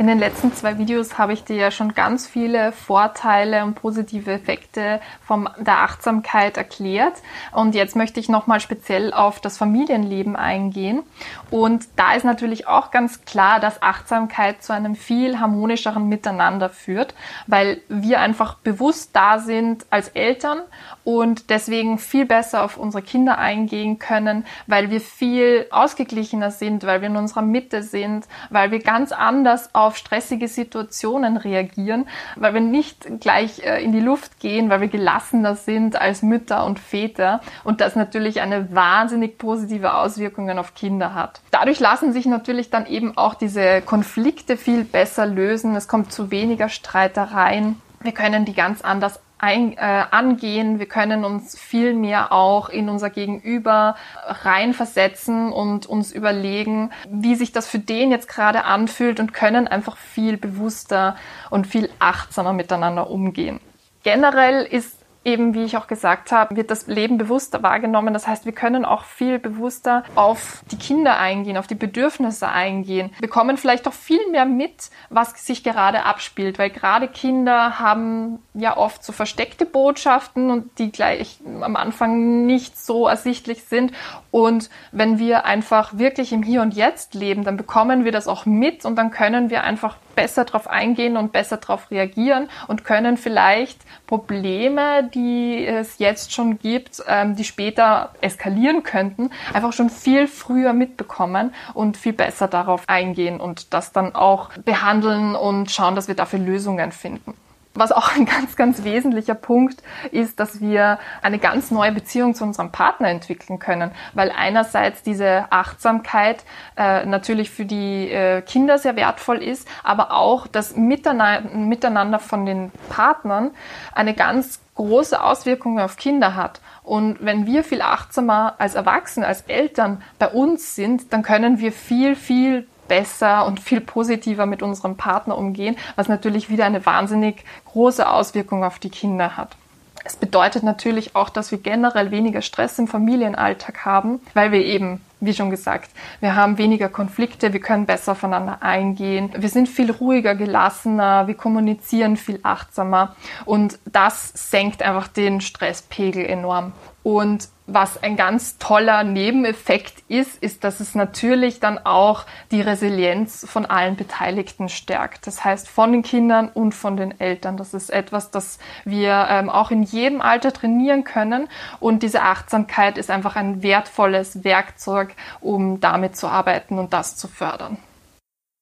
In 0.00 0.06
den 0.06 0.18
letzten 0.18 0.54
zwei 0.54 0.78
Videos 0.78 1.18
habe 1.18 1.34
ich 1.34 1.44
dir 1.44 1.56
ja 1.56 1.70
schon 1.70 1.92
ganz 1.92 2.26
viele 2.26 2.72
Vorteile 2.72 3.64
und 3.64 3.74
positive 3.74 4.32
Effekte 4.32 4.98
von 5.22 5.46
der 5.58 5.80
Achtsamkeit 5.80 6.56
erklärt. 6.56 7.12
Und 7.52 7.74
jetzt 7.74 7.96
möchte 7.96 8.18
ich 8.18 8.30
nochmal 8.30 8.60
speziell 8.60 9.12
auf 9.12 9.40
das 9.40 9.58
Familienleben 9.58 10.36
eingehen. 10.36 11.02
Und 11.50 11.86
da 11.96 12.14
ist 12.14 12.24
natürlich 12.24 12.66
auch 12.66 12.90
ganz 12.90 13.26
klar, 13.26 13.60
dass 13.60 13.82
Achtsamkeit 13.82 14.62
zu 14.62 14.72
einem 14.72 14.94
viel 14.94 15.38
harmonischeren 15.38 16.08
Miteinander 16.08 16.70
führt, 16.70 17.12
weil 17.46 17.82
wir 17.90 18.20
einfach 18.20 18.54
bewusst 18.54 19.10
da 19.12 19.38
sind 19.38 19.84
als 19.90 20.08
Eltern 20.08 20.60
und 21.04 21.50
deswegen 21.50 21.98
viel 21.98 22.24
besser 22.24 22.64
auf 22.64 22.78
unsere 22.78 23.02
Kinder 23.02 23.36
eingehen 23.36 23.98
können, 23.98 24.46
weil 24.66 24.90
wir 24.90 25.02
viel 25.02 25.66
ausgeglichener 25.70 26.50
sind, 26.50 26.86
weil 26.86 27.02
wir 27.02 27.08
in 27.08 27.16
unserer 27.16 27.42
Mitte 27.42 27.82
sind, 27.82 28.26
weil 28.48 28.70
wir 28.70 28.78
ganz 28.78 29.12
anders 29.12 29.74
auf 29.74 29.89
stressige 29.96 30.48
Situationen 30.48 31.36
reagieren, 31.36 32.06
weil 32.36 32.54
wir 32.54 32.60
nicht 32.60 33.20
gleich 33.20 33.60
äh, 33.64 33.82
in 33.82 33.92
die 33.92 34.00
Luft 34.00 34.40
gehen, 34.40 34.70
weil 34.70 34.80
wir 34.80 34.88
gelassener 34.88 35.56
sind 35.56 36.00
als 36.00 36.22
Mütter 36.22 36.64
und 36.64 36.78
Väter 36.78 37.40
und 37.64 37.80
das 37.80 37.96
natürlich 37.96 38.40
eine 38.40 38.74
wahnsinnig 38.74 39.38
positive 39.38 39.94
Auswirkungen 39.94 40.58
auf 40.58 40.74
Kinder 40.74 41.14
hat. 41.14 41.40
Dadurch 41.50 41.80
lassen 41.80 42.12
sich 42.12 42.26
natürlich 42.26 42.70
dann 42.70 42.86
eben 42.86 43.16
auch 43.16 43.34
diese 43.34 43.82
Konflikte 43.82 44.56
viel 44.56 44.84
besser 44.84 45.26
lösen. 45.26 45.74
Es 45.76 45.88
kommt 45.88 46.12
zu 46.12 46.30
weniger 46.30 46.68
Streitereien. 46.68 47.80
Wir 48.00 48.12
können 48.12 48.44
die 48.44 48.54
ganz 48.54 48.82
anders 48.82 49.20
ein, 49.40 49.72
äh, 49.76 50.04
angehen. 50.10 50.78
Wir 50.78 50.86
können 50.86 51.24
uns 51.24 51.58
viel 51.58 51.94
mehr 51.94 52.32
auch 52.32 52.68
in 52.68 52.88
unser 52.88 53.10
Gegenüber 53.10 53.96
reinversetzen 54.26 55.52
und 55.52 55.86
uns 55.86 56.12
überlegen, 56.12 56.90
wie 57.08 57.34
sich 57.34 57.52
das 57.52 57.66
für 57.68 57.78
den 57.78 58.10
jetzt 58.10 58.28
gerade 58.28 58.64
anfühlt 58.64 59.18
und 59.18 59.32
können 59.32 59.66
einfach 59.66 59.96
viel 59.96 60.36
bewusster 60.36 61.16
und 61.48 61.66
viel 61.66 61.88
achtsamer 61.98 62.52
miteinander 62.52 63.10
umgehen. 63.10 63.60
Generell 64.02 64.64
ist 64.64 64.99
eben, 65.24 65.54
wie 65.54 65.64
ich 65.64 65.76
auch 65.76 65.86
gesagt 65.86 66.32
habe, 66.32 66.56
wird 66.56 66.70
das 66.70 66.86
Leben 66.86 67.18
bewusster 67.18 67.62
wahrgenommen. 67.62 68.14
Das 68.14 68.26
heißt, 68.26 68.46
wir 68.46 68.52
können 68.52 68.84
auch 68.84 69.04
viel 69.04 69.38
bewusster 69.38 70.02
auf 70.14 70.62
die 70.70 70.78
Kinder 70.78 71.18
eingehen, 71.18 71.56
auf 71.56 71.66
die 71.66 71.74
Bedürfnisse 71.74 72.48
eingehen, 72.48 73.10
wir 73.18 73.28
bekommen 73.28 73.56
vielleicht 73.56 73.86
auch 73.86 73.92
viel 73.92 74.30
mehr 74.30 74.46
mit, 74.46 74.90
was 75.10 75.30
sich 75.46 75.62
gerade 75.62 76.04
abspielt, 76.04 76.58
weil 76.58 76.70
gerade 76.70 77.08
Kinder 77.08 77.78
haben 77.78 78.38
ja 78.54 78.76
oft 78.76 79.04
so 79.04 79.12
versteckte 79.12 79.66
Botschaften 79.66 80.50
und 80.50 80.78
die 80.78 80.90
gleich 80.90 81.38
am 81.60 81.76
Anfang 81.76 82.46
nicht 82.46 82.78
so 82.78 83.06
ersichtlich 83.06 83.64
sind. 83.64 83.92
Und 84.30 84.70
wenn 84.92 85.18
wir 85.18 85.44
einfach 85.44 85.98
wirklich 85.98 86.32
im 86.32 86.42
Hier 86.42 86.62
und 86.62 86.74
Jetzt 86.74 87.14
leben, 87.14 87.44
dann 87.44 87.56
bekommen 87.56 88.04
wir 88.04 88.12
das 88.12 88.28
auch 88.28 88.46
mit 88.46 88.84
und 88.84 88.96
dann 88.96 89.10
können 89.10 89.50
wir 89.50 89.64
einfach 89.64 89.96
besser 90.20 90.44
darauf 90.44 90.68
eingehen 90.68 91.16
und 91.16 91.32
besser 91.32 91.56
darauf 91.56 91.90
reagieren 91.90 92.50
und 92.68 92.84
können 92.84 93.16
vielleicht 93.16 93.80
Probleme, 94.06 95.08
die 95.14 95.64
es 95.64 95.98
jetzt 95.98 96.34
schon 96.34 96.58
gibt, 96.58 97.02
ähm, 97.06 97.36
die 97.36 97.44
später 97.44 98.10
eskalieren 98.20 98.82
könnten, 98.82 99.30
einfach 99.54 99.72
schon 99.72 99.88
viel 99.88 100.26
früher 100.26 100.74
mitbekommen 100.74 101.54
und 101.72 101.96
viel 101.96 102.12
besser 102.12 102.48
darauf 102.48 102.86
eingehen 102.86 103.40
und 103.40 103.72
das 103.72 103.92
dann 103.92 104.14
auch 104.14 104.50
behandeln 104.58 105.34
und 105.34 105.70
schauen, 105.70 105.94
dass 105.94 106.06
wir 106.06 106.14
dafür 106.14 106.38
Lösungen 106.38 106.92
finden. 106.92 107.32
Was 107.80 107.92
auch 107.92 108.14
ein 108.14 108.26
ganz, 108.26 108.56
ganz 108.56 108.84
wesentlicher 108.84 109.34
Punkt 109.34 109.82
ist, 110.12 110.38
dass 110.38 110.60
wir 110.60 110.98
eine 111.22 111.38
ganz 111.38 111.70
neue 111.70 111.92
Beziehung 111.92 112.34
zu 112.34 112.44
unserem 112.44 112.72
Partner 112.72 113.08
entwickeln 113.08 113.58
können, 113.58 113.92
weil 114.12 114.30
einerseits 114.36 115.02
diese 115.02 115.46
Achtsamkeit 115.48 116.44
äh, 116.76 117.06
natürlich 117.06 117.48
für 117.48 117.64
die 117.64 118.10
äh, 118.10 118.42
Kinder 118.42 118.76
sehr 118.76 118.96
wertvoll 118.96 119.42
ist, 119.42 119.66
aber 119.82 120.12
auch 120.12 120.46
das 120.46 120.76
Miteinander, 120.76 121.48
Miteinander 121.56 122.18
von 122.18 122.44
den 122.44 122.70
Partnern 122.90 123.52
eine 123.94 124.12
ganz 124.12 124.60
große 124.74 125.22
Auswirkungen 125.22 125.78
auf 125.78 125.96
Kinder 125.96 126.34
hat. 126.34 126.60
Und 126.82 127.24
wenn 127.24 127.46
wir 127.46 127.64
viel 127.64 127.80
achtsamer 127.80 128.56
als 128.58 128.74
Erwachsene, 128.74 129.26
als 129.26 129.40
Eltern 129.42 130.02
bei 130.18 130.28
uns 130.28 130.74
sind, 130.74 131.14
dann 131.14 131.22
können 131.22 131.60
wir 131.60 131.72
viel, 131.72 132.14
viel 132.14 132.66
besser 132.90 133.46
und 133.46 133.60
viel 133.60 133.80
positiver 133.80 134.46
mit 134.46 134.62
unserem 134.62 134.96
Partner 134.96 135.38
umgehen, 135.38 135.76
was 135.94 136.08
natürlich 136.08 136.50
wieder 136.50 136.64
eine 136.64 136.84
wahnsinnig 136.84 137.44
große 137.66 138.06
Auswirkung 138.06 138.64
auf 138.64 138.80
die 138.80 138.90
Kinder 138.90 139.36
hat. 139.36 139.56
Es 140.04 140.16
bedeutet 140.16 140.64
natürlich 140.64 141.14
auch, 141.14 141.28
dass 141.28 141.52
wir 141.52 141.58
generell 141.58 142.10
weniger 142.10 142.42
Stress 142.42 142.80
im 142.80 142.88
Familienalltag 142.88 143.84
haben, 143.84 144.20
weil 144.34 144.50
wir 144.50 144.64
eben, 144.64 145.00
wie 145.20 145.34
schon 145.34 145.50
gesagt, 145.50 145.90
wir 146.18 146.34
haben 146.34 146.58
weniger 146.58 146.88
Konflikte, 146.88 147.52
wir 147.52 147.60
können 147.60 147.86
besser 147.86 148.12
aufeinander 148.12 148.58
eingehen, 148.60 149.30
wir 149.36 149.50
sind 149.50 149.68
viel 149.68 149.92
ruhiger, 149.92 150.34
gelassener, 150.34 151.28
wir 151.28 151.34
kommunizieren 151.34 152.16
viel 152.16 152.40
achtsamer 152.42 153.14
und 153.44 153.78
das 153.84 154.32
senkt 154.34 154.82
einfach 154.82 155.06
den 155.06 155.40
Stresspegel 155.40 156.24
enorm. 156.24 156.72
Und 157.02 157.48
was 157.66 158.02
ein 158.02 158.16
ganz 158.16 158.58
toller 158.58 159.04
Nebeneffekt 159.04 160.02
ist, 160.08 160.42
ist, 160.42 160.64
dass 160.64 160.80
es 160.80 160.94
natürlich 160.94 161.60
dann 161.60 161.78
auch 161.78 162.26
die 162.50 162.60
Resilienz 162.60 163.46
von 163.48 163.64
allen 163.64 163.96
Beteiligten 163.96 164.68
stärkt. 164.68 165.26
Das 165.26 165.44
heißt 165.44 165.68
von 165.68 165.92
den 165.92 166.02
Kindern 166.02 166.48
und 166.48 166.74
von 166.74 166.96
den 166.96 167.18
Eltern. 167.20 167.56
Das 167.56 167.72
ist 167.72 167.90
etwas, 167.90 168.30
das 168.30 168.58
wir 168.84 169.26
ähm, 169.30 169.48
auch 169.48 169.70
in 169.70 169.82
jedem 169.82 170.20
Alter 170.20 170.52
trainieren 170.52 171.04
können. 171.04 171.48
Und 171.78 172.02
diese 172.02 172.22
Achtsamkeit 172.22 172.98
ist 172.98 173.10
einfach 173.10 173.36
ein 173.36 173.62
wertvolles 173.62 174.44
Werkzeug, 174.44 175.14
um 175.40 175.80
damit 175.80 176.16
zu 176.16 176.26
arbeiten 176.26 176.78
und 176.78 176.92
das 176.92 177.16
zu 177.16 177.28
fördern. 177.28 177.78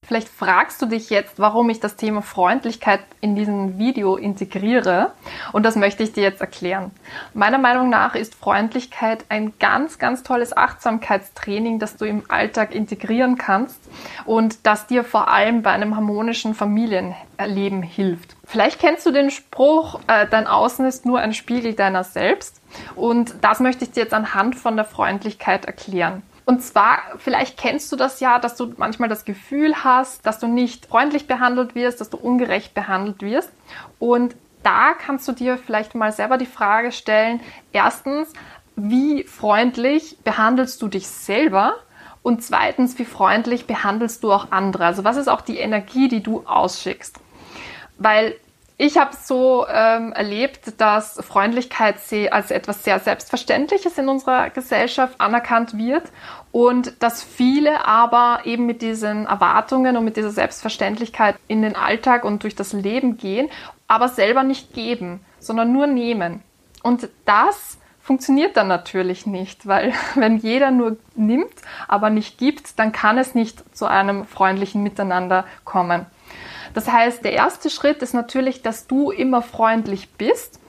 Vielleicht 0.09 0.31
fragst 0.31 0.81
du 0.81 0.87
dich 0.87 1.11
jetzt, 1.11 1.39
warum 1.39 1.69
ich 1.69 1.81
das 1.81 1.97
Thema 1.97 2.23
Freundlichkeit 2.23 3.01
in 3.21 3.37
diesem 3.37 3.77
Video 3.77 4.17
integriere. 4.17 5.13
Und 5.53 5.67
das 5.67 5.77
möchte 5.77 6.03
ich 6.03 6.15
dir 6.15 6.23
jetzt 6.23 6.41
erklären. 6.41 6.93
Meiner 7.35 7.59
Meinung 7.59 7.91
nach 7.91 8.15
ist 8.15 8.35
Freundlichkeit 8.35 9.27
ein 9.29 9.53
ganz, 9.59 9.99
ganz 9.99 10.23
tolles 10.23 10.57
Achtsamkeitstraining, 10.57 11.79
das 11.79 11.99
du 11.99 12.07
im 12.07 12.23
Alltag 12.29 12.75
integrieren 12.75 13.37
kannst 13.37 13.79
und 14.25 14.67
das 14.67 14.87
dir 14.87 15.05
vor 15.05 15.29
allem 15.29 15.61
bei 15.61 15.73
einem 15.73 15.95
harmonischen 15.95 16.55
Familienleben 16.55 17.83
hilft. 17.83 18.35
Vielleicht 18.47 18.81
kennst 18.81 19.05
du 19.05 19.11
den 19.11 19.31
Spruch, 19.31 20.01
äh, 20.07 20.27
dein 20.27 20.47
Außen 20.47 20.87
ist 20.87 21.05
nur 21.05 21.19
ein 21.19 21.35
Spiegel 21.35 21.75
deiner 21.75 22.03
selbst. 22.03 22.63
Und 22.97 23.35
das 23.43 23.61
möchte 23.61 23.85
ich 23.85 23.91
dir 23.91 24.05
jetzt 24.05 24.15
anhand 24.15 24.57
von 24.57 24.77
der 24.77 24.87
Freundlichkeit 24.87 25.67
erklären. 25.67 26.23
Und 26.49 26.63
zwar, 26.63 27.03
vielleicht 27.19 27.59
kennst 27.59 27.93
du 27.93 27.97
das 27.97 28.21
ja, 28.21 28.39
dass 28.39 28.57
du 28.57 28.73
manchmal 28.79 29.11
das 29.11 29.27
Gefühl 29.27 29.85
hast, 29.85 30.25
dass 30.25 30.39
du 30.39 30.47
nicht 30.47 30.87
freundlich 30.87 31.27
behandelt 31.27 31.75
wirst, 31.75 32.01
dass 32.01 32.09
du 32.09 32.17
ungerecht 32.17 32.73
behandelt 32.73 33.21
wirst. 33.21 33.53
Und 33.99 34.35
da 34.63 34.95
kannst 34.95 35.29
du 35.29 35.33
dir 35.33 35.59
vielleicht 35.59 35.95
mal 35.95 36.11
selber 36.11 36.39
die 36.39 36.47
Frage 36.47 36.91
stellen, 36.91 37.41
erstens, 37.75 38.33
wie 38.77 39.25
freundlich 39.25 40.17
behandelst 40.25 40.81
du 40.81 40.89
dich 40.89 41.07
selber? 41.07 41.75
Und 42.23 42.43
zweitens, 42.43 42.99
wie 42.99 43.05
freundlich 43.05 43.67
behandelst 43.67 44.25
du 44.25 44.33
auch 44.33 44.51
andere? 44.51 44.87
Also 44.87 45.05
was 45.05 45.19
ist 45.19 45.29
auch 45.29 45.43
die 45.43 45.59
Energie, 45.59 46.09
die 46.09 46.23
du 46.23 46.45
ausschickst? 46.47 47.21
Weil 47.99 48.37
ich 48.81 48.97
habe 48.97 49.11
so 49.21 49.67
ähm, 49.69 50.13
erlebt, 50.13 50.81
dass 50.81 51.19
Freundlichkeit 51.27 51.97
als 52.31 52.53
etwas 52.53 52.85
sehr 52.85 53.01
Selbstverständliches 53.01 53.99
in 53.99 54.09
unserer 54.09 54.51
Gesellschaft 54.51 55.21
anerkannt 55.21 55.77
wird 55.77 56.05
und 56.53 57.03
dass 57.03 57.25
viele 57.25 57.85
aber 57.85 58.43
eben 58.45 58.67
mit 58.67 58.81
diesen 58.81 59.27
Erwartungen 59.27 59.97
und 59.97 60.05
mit 60.05 60.17
dieser 60.17 60.31
Selbstverständlichkeit 60.31 61.35
in 61.49 61.63
den 61.63 61.75
Alltag 61.75 62.25
und 62.25 62.45
durch 62.45 62.55
das 62.55 62.73
Leben 62.73 63.17
gehen, 63.17 63.49
aber 63.89 64.07
selber 64.07 64.45
nicht 64.45 64.73
geben, 64.75 65.25
sondern 65.41 65.73
nur 65.73 65.89
nehmen. 65.89 66.45
Und 66.85 67.09
das 67.25 67.79
funktioniert 68.01 68.57
dann 68.57 68.69
natürlich 68.69 69.27
nicht, 69.27 69.67
weil 69.67 69.93
wenn 70.15 70.37
jeder 70.37 70.71
nur 70.71 70.99
nimmt, 71.17 71.55
aber 71.89 72.11
nicht 72.11 72.39
gibt, 72.39 72.79
dann 72.79 72.93
kann 72.93 73.19
es 73.19 73.35
nicht 73.35 73.77
zu 73.77 73.87
einem 73.87 74.25
freundlichen 74.25 74.85
Miteinander 74.85 75.47
kommen. 75.65 76.07
Das 76.75 76.91
heißt, 76.91 77.25
der 77.25 77.33
erste 77.33 77.71
Schritt 77.71 78.03
ist 78.03 78.15
natürlich, 78.15 78.63
dass 78.63 78.87
du 78.87 79.11
immer 79.11 79.43
freundlich 79.43 80.11
bist 80.11 80.61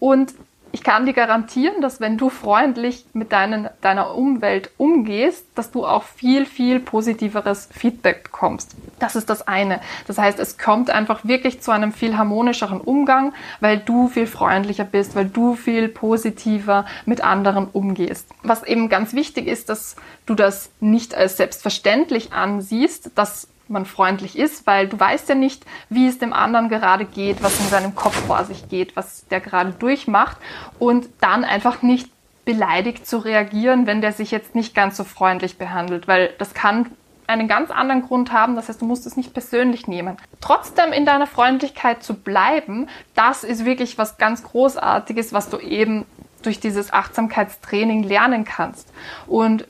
und 0.00 0.34
ich 0.74 0.82
kann 0.82 1.06
dir 1.06 1.12
garantieren, 1.12 1.80
dass 1.80 2.00
wenn 2.00 2.18
du 2.18 2.30
freundlich 2.30 3.06
mit 3.12 3.30
deinen, 3.30 3.68
deiner 3.80 4.16
Umwelt 4.16 4.70
umgehst, 4.76 5.46
dass 5.54 5.70
du 5.70 5.86
auch 5.86 6.02
viel, 6.02 6.46
viel 6.46 6.80
positiveres 6.80 7.68
Feedback 7.72 8.24
bekommst. 8.24 8.74
Das 8.98 9.14
ist 9.14 9.30
das 9.30 9.46
eine. 9.46 9.80
Das 10.08 10.18
heißt, 10.18 10.40
es 10.40 10.58
kommt 10.58 10.90
einfach 10.90 11.24
wirklich 11.24 11.62
zu 11.62 11.70
einem 11.70 11.92
viel 11.92 12.18
harmonischeren 12.18 12.80
Umgang, 12.80 13.34
weil 13.60 13.78
du 13.78 14.08
viel 14.08 14.26
freundlicher 14.26 14.82
bist, 14.82 15.14
weil 15.14 15.26
du 15.26 15.54
viel 15.54 15.86
positiver 15.88 16.86
mit 17.06 17.22
anderen 17.22 17.68
umgehst. 17.68 18.26
Was 18.42 18.64
eben 18.64 18.88
ganz 18.88 19.12
wichtig 19.12 19.46
ist, 19.46 19.68
dass 19.68 19.94
du 20.26 20.34
das 20.34 20.70
nicht 20.80 21.14
als 21.14 21.36
selbstverständlich 21.36 22.32
ansiehst, 22.32 23.12
dass 23.14 23.46
man 23.68 23.86
freundlich 23.86 24.38
ist, 24.38 24.66
weil 24.66 24.88
du 24.88 24.98
weißt 24.98 25.28
ja 25.28 25.34
nicht, 25.34 25.64
wie 25.88 26.06
es 26.06 26.18
dem 26.18 26.32
anderen 26.32 26.68
gerade 26.68 27.04
geht, 27.04 27.42
was 27.42 27.58
in 27.60 27.66
seinem 27.66 27.94
Kopf 27.94 28.14
vor 28.26 28.44
sich 28.44 28.68
geht, 28.68 28.96
was 28.96 29.26
der 29.28 29.40
gerade 29.40 29.72
durchmacht 29.72 30.36
und 30.78 31.08
dann 31.20 31.44
einfach 31.44 31.82
nicht 31.82 32.10
beleidigt 32.44 33.06
zu 33.06 33.18
reagieren, 33.18 33.86
wenn 33.86 34.00
der 34.00 34.12
sich 34.12 34.30
jetzt 34.30 34.54
nicht 34.54 34.74
ganz 34.74 34.96
so 34.96 35.04
freundlich 35.04 35.56
behandelt, 35.56 36.06
weil 36.08 36.34
das 36.38 36.52
kann 36.52 36.90
einen 37.26 37.48
ganz 37.48 37.70
anderen 37.70 38.02
Grund 38.02 38.32
haben, 38.32 38.54
das 38.54 38.68
heißt, 38.68 38.82
du 38.82 38.84
musst 38.84 39.06
es 39.06 39.16
nicht 39.16 39.32
persönlich 39.32 39.86
nehmen. 39.86 40.18
Trotzdem 40.42 40.92
in 40.92 41.06
deiner 41.06 41.26
Freundlichkeit 41.26 42.02
zu 42.02 42.14
bleiben, 42.14 42.88
das 43.14 43.44
ist 43.44 43.64
wirklich 43.64 43.96
was 43.96 44.18
ganz 44.18 44.42
Großartiges, 44.42 45.32
was 45.32 45.48
du 45.48 45.58
eben 45.58 46.04
durch 46.42 46.60
dieses 46.60 46.92
Achtsamkeitstraining 46.92 48.02
lernen 48.02 48.44
kannst. 48.44 48.92
Und 49.26 49.66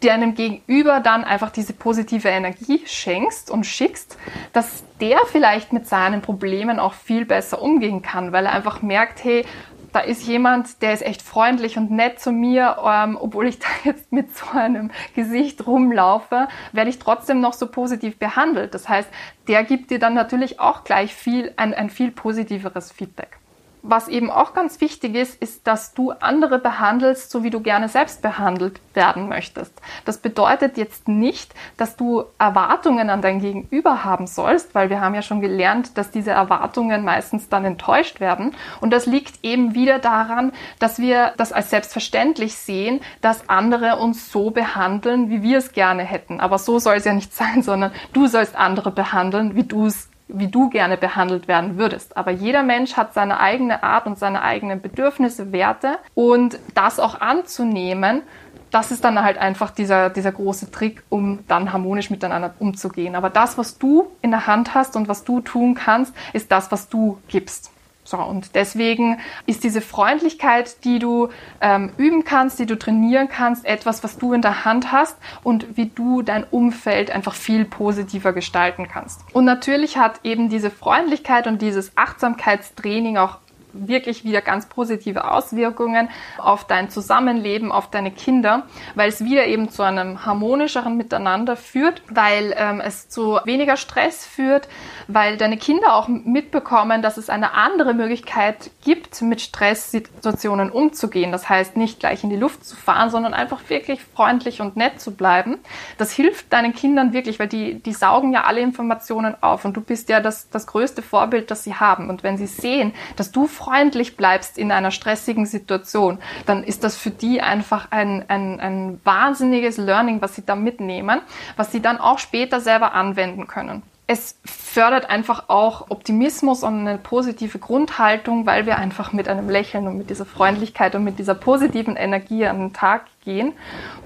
deinem 0.00 0.34
Gegenüber 0.34 1.00
dann 1.00 1.24
einfach 1.24 1.50
diese 1.50 1.72
positive 1.72 2.28
Energie 2.28 2.82
schenkst 2.86 3.50
und 3.50 3.64
schickst, 3.64 4.16
dass 4.52 4.82
der 5.00 5.18
vielleicht 5.26 5.72
mit 5.72 5.86
seinen 5.86 6.22
Problemen 6.22 6.78
auch 6.78 6.94
viel 6.94 7.24
besser 7.24 7.60
umgehen 7.60 8.02
kann, 8.02 8.32
weil 8.32 8.46
er 8.46 8.52
einfach 8.52 8.82
merkt, 8.82 9.22
hey, 9.24 9.44
da 9.92 10.00
ist 10.00 10.26
jemand, 10.26 10.82
der 10.82 10.92
ist 10.92 11.02
echt 11.02 11.20
freundlich 11.22 11.76
und 11.76 11.90
nett 11.90 12.20
zu 12.20 12.32
mir, 12.32 12.76
ähm, 12.84 13.18
obwohl 13.20 13.46
ich 13.46 13.58
da 13.60 13.66
jetzt 13.84 14.12
mit 14.12 14.36
so 14.36 14.46
einem 14.56 14.90
Gesicht 15.14 15.66
rumlaufe, 15.66 16.48
werde 16.72 16.90
ich 16.90 16.98
trotzdem 16.98 17.40
noch 17.40 17.54
so 17.54 17.66
positiv 17.66 18.18
behandelt. 18.18 18.74
Das 18.74 18.88
heißt, 18.88 19.08
der 19.48 19.64
gibt 19.64 19.90
dir 19.90 19.98
dann 19.98 20.14
natürlich 20.14 20.60
auch 20.60 20.84
gleich 20.84 21.14
viel, 21.14 21.52
ein, 21.56 21.74
ein 21.74 21.90
viel 21.90 22.10
positiveres 22.10 22.92
Feedback. 22.92 23.39
Was 23.82 24.08
eben 24.08 24.30
auch 24.30 24.52
ganz 24.52 24.80
wichtig 24.80 25.14
ist, 25.14 25.40
ist, 25.40 25.66
dass 25.66 25.94
du 25.94 26.12
andere 26.12 26.58
behandelst, 26.58 27.30
so 27.30 27.42
wie 27.42 27.50
du 27.50 27.60
gerne 27.60 27.88
selbst 27.88 28.20
behandelt 28.20 28.80
werden 28.94 29.28
möchtest. 29.28 29.72
Das 30.04 30.18
bedeutet 30.18 30.76
jetzt 30.76 31.08
nicht, 31.08 31.54
dass 31.76 31.96
du 31.96 32.24
Erwartungen 32.38 33.08
an 33.08 33.22
dein 33.22 33.40
Gegenüber 33.40 34.04
haben 34.04 34.26
sollst, 34.26 34.74
weil 34.74 34.90
wir 34.90 35.00
haben 35.00 35.14
ja 35.14 35.22
schon 35.22 35.40
gelernt, 35.40 35.96
dass 35.96 36.10
diese 36.10 36.32
Erwartungen 36.32 37.04
meistens 37.04 37.48
dann 37.48 37.64
enttäuscht 37.64 38.20
werden. 38.20 38.54
Und 38.80 38.90
das 38.90 39.06
liegt 39.06 39.42
eben 39.42 39.74
wieder 39.74 39.98
daran, 39.98 40.52
dass 40.78 40.98
wir 40.98 41.32
das 41.38 41.52
als 41.52 41.70
selbstverständlich 41.70 42.56
sehen, 42.56 43.00
dass 43.22 43.48
andere 43.48 43.96
uns 43.96 44.30
so 44.30 44.50
behandeln, 44.50 45.30
wie 45.30 45.42
wir 45.42 45.58
es 45.58 45.72
gerne 45.72 46.02
hätten. 46.02 46.40
Aber 46.40 46.58
so 46.58 46.78
soll 46.78 46.96
es 46.96 47.04
ja 47.04 47.14
nicht 47.14 47.32
sein, 47.40 47.62
sondern 47.62 47.92
du 48.12 48.26
sollst 48.26 48.56
andere 48.56 48.90
behandeln, 48.90 49.54
wie 49.54 49.64
du 49.64 49.86
es 49.86 50.09
wie 50.34 50.48
du 50.48 50.70
gerne 50.70 50.96
behandelt 50.96 51.48
werden 51.48 51.78
würdest. 51.78 52.16
Aber 52.16 52.30
jeder 52.30 52.62
Mensch 52.62 52.96
hat 52.96 53.14
seine 53.14 53.40
eigene 53.40 53.82
Art 53.82 54.06
und 54.06 54.18
seine 54.18 54.42
eigenen 54.42 54.80
Bedürfnisse, 54.80 55.52
Werte 55.52 55.98
und 56.14 56.58
das 56.74 56.98
auch 56.98 57.20
anzunehmen, 57.20 58.22
das 58.70 58.92
ist 58.92 59.04
dann 59.04 59.20
halt 59.20 59.38
einfach 59.38 59.70
dieser, 59.70 60.10
dieser 60.10 60.32
große 60.32 60.70
Trick, 60.70 61.02
um 61.08 61.40
dann 61.48 61.72
harmonisch 61.72 62.10
miteinander 62.10 62.54
umzugehen. 62.58 63.16
Aber 63.16 63.30
das, 63.30 63.58
was 63.58 63.78
du 63.78 64.06
in 64.22 64.30
der 64.30 64.46
Hand 64.46 64.74
hast 64.74 64.96
und 64.96 65.08
was 65.08 65.24
du 65.24 65.40
tun 65.40 65.74
kannst, 65.74 66.14
ist 66.32 66.52
das, 66.52 66.70
was 66.70 66.88
du 66.88 67.18
gibst. 67.28 67.72
So, 68.10 68.18
und 68.18 68.56
deswegen 68.56 69.20
ist 69.46 69.62
diese 69.62 69.80
Freundlichkeit, 69.80 70.84
die 70.84 70.98
du 70.98 71.28
ähm, 71.60 71.92
üben 71.96 72.24
kannst, 72.24 72.58
die 72.58 72.66
du 72.66 72.76
trainieren 72.76 73.28
kannst, 73.28 73.64
etwas, 73.64 74.02
was 74.02 74.18
du 74.18 74.32
in 74.32 74.42
der 74.42 74.64
Hand 74.64 74.90
hast 74.90 75.16
und 75.44 75.76
wie 75.76 75.86
du 75.86 76.22
dein 76.22 76.42
Umfeld 76.42 77.12
einfach 77.12 77.34
viel 77.34 77.64
positiver 77.64 78.32
gestalten 78.32 78.88
kannst. 78.88 79.20
Und 79.32 79.44
natürlich 79.44 79.96
hat 79.96 80.18
eben 80.24 80.48
diese 80.48 80.72
Freundlichkeit 80.72 81.46
und 81.46 81.62
dieses 81.62 81.96
Achtsamkeitstraining 81.96 83.16
auch 83.16 83.38
wirklich 83.72 84.24
wieder 84.24 84.40
ganz 84.40 84.66
positive 84.66 85.30
Auswirkungen 85.30 86.08
auf 86.38 86.64
dein 86.64 86.90
Zusammenleben, 86.90 87.72
auf 87.72 87.90
deine 87.90 88.10
Kinder, 88.10 88.64
weil 88.94 89.08
es 89.08 89.24
wieder 89.24 89.46
eben 89.46 89.70
zu 89.70 89.82
einem 89.82 90.24
harmonischeren 90.24 90.96
Miteinander 90.96 91.56
führt, 91.56 92.02
weil 92.10 92.54
ähm, 92.56 92.80
es 92.80 93.08
zu 93.08 93.38
weniger 93.44 93.76
Stress 93.76 94.26
führt, 94.26 94.68
weil 95.08 95.36
deine 95.36 95.56
Kinder 95.56 95.94
auch 95.94 96.08
mitbekommen, 96.08 97.02
dass 97.02 97.16
es 97.16 97.30
eine 97.30 97.52
andere 97.54 97.94
Möglichkeit 97.94 98.70
gibt, 98.84 99.22
mit 99.22 99.40
Stresssituationen 99.40 100.70
umzugehen. 100.70 101.32
Das 101.32 101.48
heißt, 101.48 101.76
nicht 101.76 102.00
gleich 102.00 102.24
in 102.24 102.30
die 102.30 102.36
Luft 102.36 102.64
zu 102.64 102.76
fahren, 102.76 103.10
sondern 103.10 103.34
einfach 103.34 103.60
wirklich 103.68 104.02
freundlich 104.02 104.60
und 104.60 104.76
nett 104.76 105.00
zu 105.00 105.12
bleiben. 105.12 105.58
Das 105.98 106.12
hilft 106.12 106.52
deinen 106.52 106.74
Kindern 106.74 107.12
wirklich, 107.12 107.38
weil 107.38 107.48
die, 107.48 107.80
die 107.80 107.92
saugen 107.92 108.32
ja 108.32 108.44
alle 108.44 108.60
Informationen 108.60 109.34
auf 109.40 109.64
und 109.64 109.76
du 109.76 109.80
bist 109.80 110.08
ja 110.08 110.20
das, 110.20 110.48
das 110.50 110.66
größte 110.66 111.02
Vorbild, 111.02 111.50
das 111.50 111.64
sie 111.64 111.74
haben. 111.74 112.08
Und 112.08 112.22
wenn 112.22 112.36
sie 112.36 112.46
sehen, 112.46 112.92
dass 113.16 113.32
du 113.32 113.46
freundlich 113.60 114.16
bleibst 114.16 114.56
in 114.56 114.72
einer 114.72 114.90
stressigen 114.90 115.44
Situation, 115.44 116.18
dann 116.46 116.64
ist 116.64 116.82
das 116.82 116.96
für 116.96 117.10
die 117.10 117.42
einfach 117.42 117.88
ein, 117.90 118.24
ein, 118.28 118.58
ein 118.58 119.00
wahnsinniges 119.04 119.76
Learning, 119.76 120.22
was 120.22 120.34
sie 120.34 120.46
da 120.46 120.56
mitnehmen, 120.56 121.20
was 121.56 121.70
sie 121.70 121.82
dann 121.82 121.98
auch 121.98 122.18
später 122.18 122.60
selber 122.60 122.94
anwenden 122.94 123.46
können. 123.46 123.82
Es 124.06 124.36
fördert 124.44 125.08
einfach 125.08 125.44
auch 125.48 125.90
Optimismus 125.90 126.64
und 126.64 126.80
eine 126.80 126.98
positive 126.98 127.58
Grundhaltung, 127.58 128.44
weil 128.44 128.66
wir 128.66 128.76
einfach 128.76 129.12
mit 129.12 129.28
einem 129.28 129.48
Lächeln 129.48 129.86
und 129.86 129.98
mit 129.98 130.10
dieser 130.10 130.26
Freundlichkeit 130.26 130.94
und 130.96 131.04
mit 131.04 131.20
dieser 131.20 131.34
positiven 131.34 131.94
Energie 131.96 132.46
an 132.46 132.58
den 132.58 132.72
Tag 132.72 133.04
gehen 133.24 133.52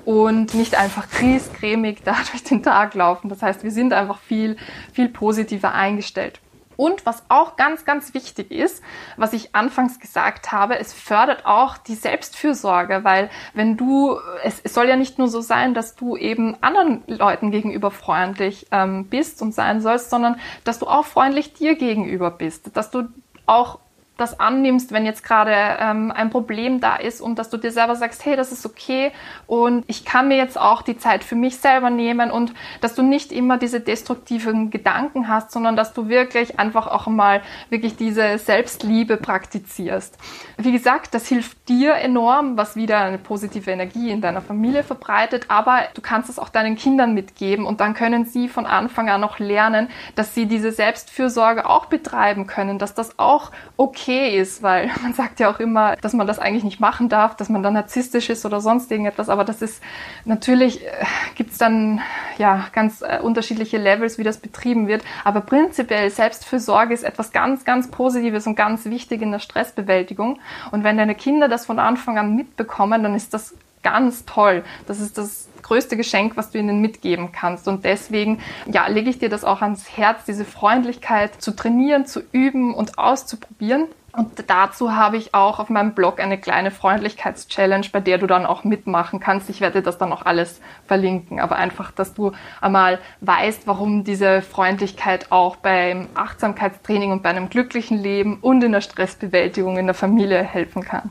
und 0.05 0.53
nicht 0.53 0.75
einfach 0.75 1.09
kriescremig 1.09 2.03
da 2.05 2.17
durch 2.31 2.43
den 2.45 2.63
Tag 2.63 2.95
laufen. 2.95 3.31
Das 3.31 3.41
heißt, 3.41 3.63
wir 3.63 3.71
sind 3.71 3.93
einfach 3.95 4.19
viel, 4.19 4.57
viel 4.93 5.09
positiver 5.09 5.73
eingestellt. 5.73 6.41
Und 6.77 7.07
was 7.07 7.25
auch 7.29 7.57
ganz, 7.57 7.85
ganz 7.85 8.15
wichtig 8.15 8.51
ist, 8.51 8.83
was 9.17 9.33
ich 9.33 9.55
anfangs 9.55 10.01
gesagt 10.01 10.53
habe, 10.53 10.79
es 10.79 10.93
fördert 10.93 11.47
auch 11.47 11.77
die 11.79 11.95
Selbstfürsorge, 11.95 13.05
weil 13.05 13.31
wenn 13.53 13.77
du, 13.77 14.17
es, 14.43 14.61
es 14.63 14.75
soll 14.75 14.89
ja 14.89 14.97
nicht 14.97 15.19
nur 15.19 15.29
so 15.29 15.41
sein, 15.41 15.75
dass 15.75 15.95
du 15.95 16.17
eben 16.17 16.57
anderen 16.61 17.03
Leuten 17.07 17.51
gegenüber 17.51 17.91
freundlich 17.91 18.67
ähm, 18.71 19.07
bist 19.07 19.43
und 19.43 19.55
sein 19.55 19.81
sollst, 19.81 20.11
sondern 20.11 20.37
dass 20.65 20.79
du 20.79 20.87
auch 20.87 21.05
freundlich 21.05 21.55
dir 21.55 21.77
gegenüber 21.77 22.31
bist, 22.31 22.77
dass 22.77 22.91
du 22.91 23.09
auch 23.47 23.79
das 24.17 24.39
annimmst, 24.39 24.93
wenn 24.93 25.05
jetzt 25.05 25.25
gerade 25.25 25.53
ähm, 25.81 26.13
ein 26.13 26.31
Problem 26.31 26.81
da 26.81 26.97
ist 26.97 27.21
und 27.21 27.39
dass 27.39 27.51
du 27.51 27.57
dir 27.57 27.73
selber 27.73 27.97
sagst, 27.97 28.25
hey, 28.25 28.37
das 28.37 28.53
ist 28.53 28.65
okay 28.65 29.11
und 29.47 29.85
ich 29.89 30.05
kann 30.05 30.29
mir 30.29 30.37
jetzt 30.37 30.59
auch 30.59 30.83
die 30.83 30.97
Zeit 30.97 31.25
für 31.25 31.35
mich 31.35 31.57
selber 31.57 31.91
nehmen 31.91 32.31
und 32.31 32.55
dass 32.81 32.95
du 32.95 33.03
nicht 33.03 33.33
immer 33.33 33.59
diese 33.59 33.81
destruktiven 33.81 34.71
Gedanken 34.71 35.27
hast, 35.27 35.51
sondern 35.51 35.75
dass 35.75 35.95
du 35.95 36.09
wirklich 36.09 36.61
einfach 36.61 36.87
auch 36.87 37.09
mal 37.09 37.43
wirklich 37.71 37.97
diese 37.97 38.39
Selbstliebe 38.39 39.17
praktizierst. 39.17 40.17
Wie 40.59 40.71
gesagt, 40.71 41.15
das 41.15 41.27
hilft 41.27 41.69
dir 41.69 41.95
enorm, 41.95 42.57
was 42.57 42.77
wieder 42.77 42.99
eine 42.99 43.19
positive 43.19 43.71
Energie 43.71 44.11
in 44.11 44.21
deiner 44.21 44.43
Familie 44.43 44.85
verbreitet, 44.85 45.47
aber 45.49 45.81
du 45.95 46.01
kannst 46.01 46.31
es 46.31 46.39
auch 46.39 46.51
deinen 46.51 46.77
Kindern 46.77 47.15
mitgeben 47.15 47.67
und 47.67 47.81
dann 47.81 47.95
können 47.95 48.27
sie 48.27 48.49
von 48.49 48.65
Anfang 48.65 49.11
an 49.11 49.21
noch 49.21 49.41
lernen, 49.41 49.89
dass 50.15 50.35
sie 50.35 50.47
diese 50.47 50.71
Selbstfürsorge 50.71 51.69
auch 51.69 51.87
betreiben 51.87 52.47
können, 52.47 52.79
dass 52.79 52.95
das 52.95 53.19
auch 53.19 53.51
okay 53.77 54.04
okay 54.05 54.39
ist, 54.39 54.63
weil 54.63 54.91
man 55.03 55.15
sagt 55.15 55.41
ja 55.41 55.51
auch 55.51 55.61
immer, 55.61 55.97
dass 55.97 56.13
man 56.13 56.27
das 56.27 56.39
eigentlich 56.39 56.65
nicht 56.65 56.81
machen 56.81 57.09
darf, 57.09 57.37
dass 57.37 57.49
man 57.49 57.63
dann 57.63 57.75
narzisstisch 57.75 58.31
ist 58.31 58.45
oder 58.45 58.61
sonst 58.61 58.91
irgendetwas, 58.91 59.29
aber 59.29 59.45
das 59.45 59.63
ist 59.63 59.83
natürlich, 60.25 60.85
äh, 60.85 60.91
gibt's 61.35 61.59
dann 61.59 62.01
ja 62.39 62.67
ganz 62.73 63.03
äh, 63.03 63.19
unterschiedliche 63.21 63.79
Levels, 63.79 64.19
wie 64.19 64.25
das 64.25 64.39
betrieben 64.39 64.87
wird, 64.89 65.03
aber 65.25 65.41
prinzipiell 65.41 66.11
Selbstfürsorge 66.11 66.93
ist 66.93 67.03
etwas 67.03 67.33
ganz, 67.33 67.65
ganz 67.65 67.91
Positives 67.91 68.47
und 68.47 68.57
ganz 68.57 68.85
wichtig 68.85 69.23
in 69.23 69.33
der 69.33 69.39
Stressbewältigung. 69.39 70.39
Und 70.71 70.85
wenn 70.85 70.97
deine 70.97 71.15
Kinder 71.15 71.49
das 71.49 71.67
von 71.67 71.79
Anfang 71.79 72.19
an 72.19 72.37
mitbekommen, 72.37 73.03
dann 73.03 73.15
ist 73.15 73.35
das 73.35 73.55
ganz 73.85 74.25
toll. 74.25 74.65
Das 74.89 74.99
ist 74.99 75.17
das 75.17 75.49
größte 75.63 75.97
Geschenk, 75.97 76.37
was 76.37 76.51
du 76.51 76.59
ihnen 76.59 76.81
mitgeben 76.81 77.33
kannst. 77.33 77.69
Und 77.69 77.85
deswegen, 77.85 78.41
ja, 78.67 78.87
lege 78.89 79.11
ich 79.11 79.19
dir 79.19 79.29
das 79.29 79.45
auch 79.45 79.63
ans 79.63 79.97
Herz, 79.97 80.25
diese 80.25 80.45
Freundlichkeit 80.45 81.41
zu 81.41 81.55
trainieren, 81.55 82.07
zu 82.07 82.21
üben 82.33 82.75
und 82.75 82.99
auszuprobieren. 82.99 83.87
Und 84.17 84.45
dazu 84.47 84.95
habe 84.95 85.17
ich 85.17 85.35
auch 85.35 85.59
auf 85.59 85.71
meinem 85.71 85.93
Blog 85.95 86.21
eine 86.21 86.39
kleine 86.39 86.71
Freundlichkeitschallenge, 86.71 87.89
bei 87.91 87.99
der 87.99 88.19
du 88.19 88.29
dann 88.29 88.47
auch 88.47 88.63
mitmachen 88.63 89.19
kannst. 89.19 89.51
Ich 89.51 89.61
werde 89.61 89.83
das 89.83 89.99
dann 89.99 90.13
auch 90.13 90.25
alles 90.25 90.61
verlinken. 90.87 91.41
Aber 91.41 91.57
einfach, 91.57 91.91
dass 91.91 92.15
du 92.15 92.31
einmal 92.61 93.01
weißt, 93.23 93.67
warum 93.67 94.05
diese 94.05 94.41
Freundlichkeit 94.41 95.33
auch 95.33 95.57
beim 95.57 96.07
Achtsamkeitstraining 96.15 97.11
und 97.11 97.25
bei 97.25 97.31
einem 97.31 97.49
glücklichen 97.49 97.99
Leben 97.99 98.39
und 98.41 98.63
in 98.63 98.71
der 98.71 98.83
Stressbewältigung 98.83 99.79
in 99.79 99.87
der 99.87 99.95
Familie 99.95 100.43
helfen 100.45 100.85
kann. 100.85 101.11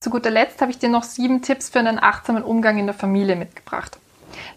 Zu 0.00 0.10
guter 0.10 0.30
Letzt 0.30 0.60
habe 0.60 0.70
ich 0.70 0.78
dir 0.78 0.90
noch 0.90 1.04
sieben 1.04 1.40
Tipps 1.40 1.70
für 1.70 1.78
einen 1.78 1.98
achtsamen 1.98 2.42
Umgang 2.42 2.78
in 2.78 2.86
der 2.86 2.94
Familie 2.94 3.34
mitgebracht. 3.34 3.98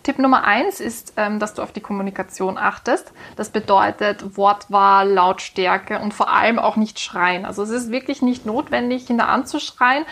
Tipp 0.04 0.19
Nummer 0.19 0.43
eins 0.43 0.82
ist, 0.82 1.13
ähm, 1.15 1.39
dass 1.39 1.54
du 1.54 1.62
auf 1.62 1.71
die 1.71 1.80
Kommunikation 1.80 2.58
achtest. 2.58 3.13
Das 3.38 3.49
bedeutet 3.49 4.38
Wortwahl, 4.38 5.10
Lautstärke 5.10 5.99
und 5.99 6.13
vor 6.13 6.30
allem 6.30 6.60
auch 6.60 6.75
nicht 6.75 6.99
schreien. 6.99 7.45
Also 7.45 7.63
es 7.63 7.69
ist 7.69 7.89
wirklich 7.89 8.21
nicht 8.21 8.45
notwendig, 8.45 9.08
Kinder 9.08 9.30
anzuschreien. 9.30 10.06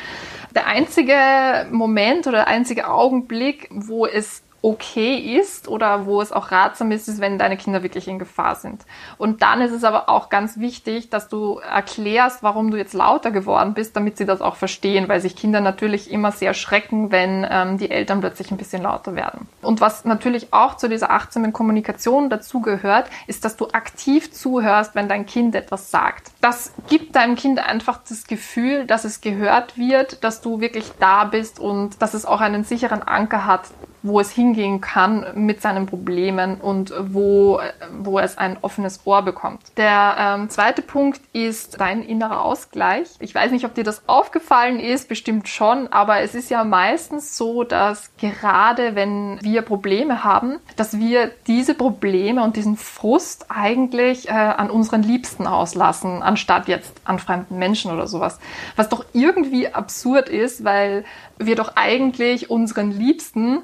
Der 0.55 0.67
einzige 0.67 1.67
Moment 1.71 2.27
oder 2.27 2.37
der 2.37 2.47
einzige 2.47 2.89
Augenblick, 2.89 3.67
wo 3.71 4.05
es 4.05 4.43
okay 4.61 5.15
ist 5.39 5.67
oder 5.67 6.05
wo 6.05 6.21
es 6.21 6.31
auch 6.31 6.51
ratsam 6.51 6.91
ist, 6.91 7.07
ist, 7.07 7.21
wenn 7.21 7.37
deine 7.37 7.57
Kinder 7.57 7.83
wirklich 7.83 8.07
in 8.07 8.19
Gefahr 8.19 8.55
sind. 8.55 8.85
Und 9.17 9.41
dann 9.41 9.61
ist 9.61 9.71
es 9.71 9.83
aber 9.83 10.09
auch 10.09 10.29
ganz 10.29 10.57
wichtig, 10.57 11.09
dass 11.09 11.29
du 11.29 11.59
erklärst, 11.59 12.41
warum 12.41 12.71
du 12.71 12.77
jetzt 12.77 12.93
lauter 12.93 13.31
geworden 13.31 13.73
bist, 13.75 13.95
damit 13.95 14.17
sie 14.17 14.25
das 14.25 14.41
auch 14.41 14.55
verstehen, 14.55 15.07
weil 15.07 15.21
sich 15.21 15.35
Kinder 15.35 15.61
natürlich 15.61 16.11
immer 16.11 16.31
sehr 16.31 16.53
schrecken, 16.53 17.11
wenn 17.11 17.45
ähm, 17.49 17.77
die 17.77 17.91
Eltern 17.91 18.19
plötzlich 18.19 18.51
ein 18.51 18.57
bisschen 18.57 18.81
lauter 18.81 19.15
werden. 19.15 19.47
Und 19.61 19.79
was 19.79 20.05
natürlich 20.05 20.51
auch 20.51 20.75
zu 20.75 20.89
dieser 20.89 21.11
achtsamen 21.11 21.53
Kommunikation 21.53 22.29
dazugehört, 22.29 23.09
ist, 23.27 23.45
dass 23.45 23.57
du 23.57 23.67
aktiv 23.69 24.31
zuhörst, 24.31 24.95
wenn 24.95 25.07
dein 25.07 25.25
Kind 25.27 25.53
etwas 25.55 25.91
sagt. 25.91 26.31
Das 26.41 26.73
gibt 26.89 27.15
deinem 27.15 27.35
Kind 27.35 27.59
einfach 27.59 27.99
das 28.09 28.25
Gefühl, 28.25 28.85
dass 28.85 29.05
es 29.05 29.21
gehört 29.21 29.77
wird, 29.77 30.23
dass 30.23 30.41
du 30.41 30.59
wirklich 30.59 30.91
da 30.99 31.25
bist 31.25 31.59
und 31.59 32.01
dass 32.01 32.13
es 32.13 32.25
auch 32.25 32.41
einen 32.41 32.63
sicheren 32.63 33.03
Anker 33.03 33.45
hat, 33.45 33.65
wo 34.07 34.19
es 34.19 34.31
hingehen 34.31 34.81
kann 34.81 35.25
mit 35.35 35.61
seinen 35.61 35.85
Problemen 35.85 36.59
und 36.59 36.93
wo, 36.99 37.59
wo 37.99 38.19
es 38.19 38.37
ein 38.37 38.57
offenes 38.61 39.01
Ohr 39.05 39.21
bekommt. 39.21 39.61
Der 39.77 40.15
ähm, 40.19 40.49
zweite 40.49 40.81
Punkt 40.81 41.21
ist 41.33 41.79
dein 41.79 42.03
innerer 42.03 42.41
Ausgleich. 42.41 43.09
Ich 43.19 43.33
weiß 43.33 43.51
nicht, 43.51 43.65
ob 43.65 43.73
dir 43.73 43.83
das 43.83 44.07
aufgefallen 44.07 44.79
ist, 44.79 45.09
bestimmt 45.09 45.47
schon, 45.47 45.87
aber 45.87 46.21
es 46.21 46.35
ist 46.35 46.49
ja 46.49 46.63
meistens 46.63 47.37
so, 47.37 47.63
dass 47.63 48.11
gerade 48.17 48.95
wenn 48.95 49.39
wir 49.41 49.61
Probleme 49.61 50.23
haben, 50.23 50.59
dass 50.75 50.97
wir 50.97 51.31
diese 51.47 51.73
Probleme 51.73 52.43
und 52.43 52.55
diesen 52.55 52.77
Frust 52.77 53.47
eigentlich 53.49 54.29
äh, 54.29 54.31
an 54.31 54.69
unseren 54.69 55.03
Liebsten 55.03 55.47
auslassen, 55.47 56.21
anstatt 56.23 56.67
jetzt 56.67 56.93
an 57.05 57.19
fremden 57.19 57.57
Menschen 57.57 57.91
oder 57.91 58.07
sowas. 58.07 58.39
Was 58.75 58.89
doch 58.89 59.05
irgendwie 59.13 59.73
absurd 59.73 60.29
ist, 60.29 60.63
weil 60.63 61.05
wir 61.37 61.55
doch 61.55 61.73
eigentlich 61.75 62.49
unseren 62.49 62.91
Liebsten 62.91 63.63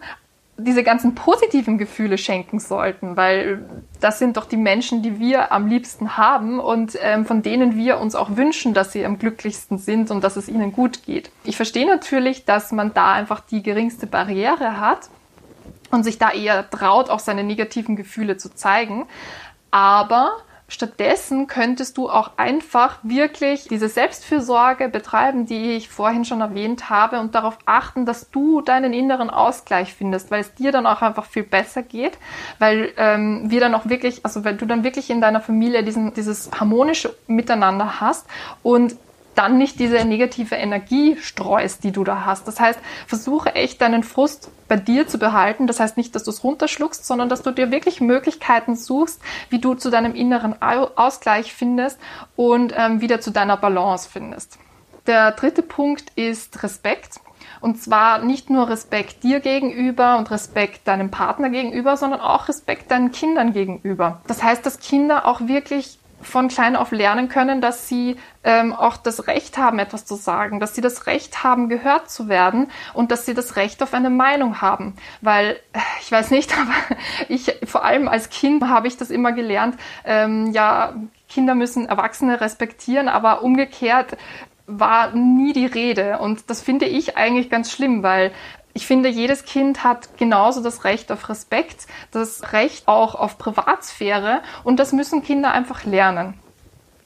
diese 0.57 0.83
ganzen 0.83 1.15
positiven 1.15 1.77
Gefühle 1.77 2.17
schenken 2.17 2.59
sollten, 2.59 3.17
weil 3.17 3.65
das 3.99 4.19
sind 4.19 4.37
doch 4.37 4.45
die 4.45 4.57
Menschen, 4.57 5.01
die 5.01 5.19
wir 5.19 5.51
am 5.51 5.67
liebsten 5.67 6.15
haben 6.15 6.59
und 6.59 6.97
ähm, 7.01 7.25
von 7.25 7.41
denen 7.41 7.75
wir 7.75 7.99
uns 7.99 8.13
auch 8.13 8.35
wünschen, 8.37 8.73
dass 8.73 8.91
sie 8.91 9.03
am 9.03 9.17
glücklichsten 9.17 9.79
sind 9.79 10.11
und 10.11 10.23
dass 10.23 10.35
es 10.35 10.47
ihnen 10.47 10.71
gut 10.71 11.03
geht. 11.03 11.31
Ich 11.43 11.55
verstehe 11.55 11.87
natürlich, 11.87 12.45
dass 12.45 12.71
man 12.71 12.93
da 12.93 13.13
einfach 13.13 13.39
die 13.39 13.63
geringste 13.63 14.05
Barriere 14.05 14.79
hat 14.79 15.09
und 15.89 16.03
sich 16.03 16.19
da 16.19 16.31
eher 16.31 16.69
traut, 16.69 17.09
auch 17.09 17.19
seine 17.19 17.43
negativen 17.43 17.95
Gefühle 17.95 18.37
zu 18.37 18.53
zeigen, 18.53 19.05
aber 19.71 20.37
Stattdessen 20.73 21.45
könntest 21.45 21.97
du 21.97 22.09
auch 22.09 22.31
einfach 22.37 22.97
wirklich 23.03 23.67
diese 23.67 23.87
Selbstfürsorge 23.89 24.89
betreiben, 24.89 25.45
die 25.45 25.73
ich 25.73 25.87
vorhin 25.87 26.25
schon 26.25 26.41
erwähnt 26.41 26.89
habe 26.89 27.19
und 27.19 27.35
darauf 27.35 27.59
achten, 27.65 28.07
dass 28.07 28.31
du 28.31 28.61
deinen 28.61 28.91
inneren 28.91 29.29
Ausgleich 29.29 29.93
findest, 29.93 30.31
weil 30.31 30.41
es 30.41 30.55
dir 30.55 30.71
dann 30.71 30.87
auch 30.87 31.03
einfach 31.03 31.25
viel 31.25 31.43
besser 31.43 31.83
geht, 31.83 32.17
weil 32.57 32.91
ähm, 32.97 33.51
wir 33.51 33.59
dann 33.59 33.75
auch 33.75 33.87
wirklich, 33.87 34.25
also 34.25 34.43
weil 34.45 34.57
du 34.57 34.65
dann 34.65 34.83
wirklich 34.83 35.11
in 35.11 35.21
deiner 35.21 35.41
Familie 35.41 35.83
diesen, 35.83 36.15
dieses 36.15 36.49
harmonische 36.59 37.15
Miteinander 37.27 38.01
hast 38.01 38.25
und 38.63 38.95
dann 39.35 39.57
nicht 39.57 39.79
diese 39.79 40.05
negative 40.05 40.55
Energie 40.55 41.17
streust, 41.17 41.83
die 41.83 41.91
du 41.91 42.03
da 42.03 42.25
hast. 42.25 42.47
Das 42.47 42.59
heißt, 42.59 42.79
versuche 43.07 43.55
echt 43.55 43.81
deinen 43.81 44.03
Frust 44.03 44.49
bei 44.67 44.75
dir 44.75 45.07
zu 45.07 45.17
behalten. 45.17 45.67
Das 45.67 45.79
heißt 45.79 45.97
nicht, 45.97 46.15
dass 46.15 46.23
du 46.23 46.31
es 46.31 46.43
runterschluckst, 46.43 47.05
sondern 47.05 47.29
dass 47.29 47.41
du 47.41 47.51
dir 47.51 47.71
wirklich 47.71 48.01
Möglichkeiten 48.01 48.75
suchst, 48.75 49.21
wie 49.49 49.59
du 49.59 49.73
zu 49.75 49.89
deinem 49.89 50.15
inneren 50.15 50.55
Ausgleich 50.61 51.53
findest 51.53 51.99
und 52.35 52.73
ähm, 52.75 53.01
wieder 53.01 53.21
zu 53.21 53.31
deiner 53.31 53.57
Balance 53.57 54.09
findest. 54.11 54.57
Der 55.07 55.31
dritte 55.31 55.61
Punkt 55.61 56.11
ist 56.15 56.63
Respekt. 56.63 57.19
Und 57.59 57.81
zwar 57.81 58.19
nicht 58.19 58.49
nur 58.49 58.69
Respekt 58.69 59.23
dir 59.23 59.39
gegenüber 59.39 60.17
und 60.17 60.29
Respekt 60.31 60.87
deinem 60.87 61.11
Partner 61.11 61.49
gegenüber, 61.49 61.95
sondern 61.95 62.19
auch 62.19 62.49
Respekt 62.49 62.91
deinen 62.91 63.11
Kindern 63.11 63.53
gegenüber. 63.53 64.21
Das 64.27 64.43
heißt, 64.43 64.65
dass 64.65 64.79
Kinder 64.79 65.25
auch 65.25 65.47
wirklich 65.47 65.97
von 66.23 66.47
klein 66.47 66.75
auf 66.75 66.91
lernen 66.91 67.29
können, 67.29 67.61
dass 67.61 67.87
sie 67.87 68.17
ähm, 68.43 68.73
auch 68.73 68.97
das 68.97 69.27
Recht 69.27 69.57
haben, 69.57 69.79
etwas 69.79 70.05
zu 70.05 70.15
sagen, 70.15 70.59
dass 70.59 70.75
sie 70.75 70.81
das 70.81 71.07
Recht 71.07 71.43
haben, 71.43 71.69
gehört 71.69 72.09
zu 72.09 72.27
werden 72.27 72.69
und 72.93 73.11
dass 73.11 73.25
sie 73.25 73.33
das 73.33 73.55
Recht 73.55 73.81
auf 73.83 73.93
eine 73.93 74.09
Meinung 74.09 74.61
haben. 74.61 74.95
Weil, 75.21 75.59
äh, 75.73 75.79
ich 76.01 76.11
weiß 76.11 76.31
nicht, 76.31 76.53
aber 76.57 76.97
ich, 77.29 77.55
vor 77.65 77.85
allem 77.85 78.07
als 78.07 78.29
Kind 78.29 78.67
habe 78.67 78.87
ich 78.87 78.97
das 78.97 79.09
immer 79.09 79.31
gelernt, 79.31 79.77
ähm, 80.05 80.51
ja, 80.51 80.93
Kinder 81.29 81.55
müssen 81.55 81.87
Erwachsene 81.87 82.41
respektieren, 82.41 83.07
aber 83.07 83.41
umgekehrt 83.41 84.17
war 84.67 85.13
nie 85.13 85.53
die 85.53 85.65
Rede. 85.65 86.19
Und 86.19 86.49
das 86.49 86.61
finde 86.61 86.85
ich 86.85 87.17
eigentlich 87.17 87.49
ganz 87.49 87.71
schlimm, 87.71 88.03
weil 88.03 88.31
ich 88.73 88.87
finde, 88.87 89.09
jedes 89.09 89.45
Kind 89.45 89.83
hat 89.83 90.17
genauso 90.17 90.61
das 90.61 90.83
Recht 90.83 91.11
auf 91.11 91.29
Respekt, 91.29 91.87
das 92.11 92.53
Recht 92.53 92.87
auch 92.87 93.15
auf 93.15 93.37
Privatsphäre 93.37 94.41
und 94.63 94.77
das 94.79 94.91
müssen 94.93 95.23
Kinder 95.23 95.51
einfach 95.51 95.83
lernen. 95.85 96.39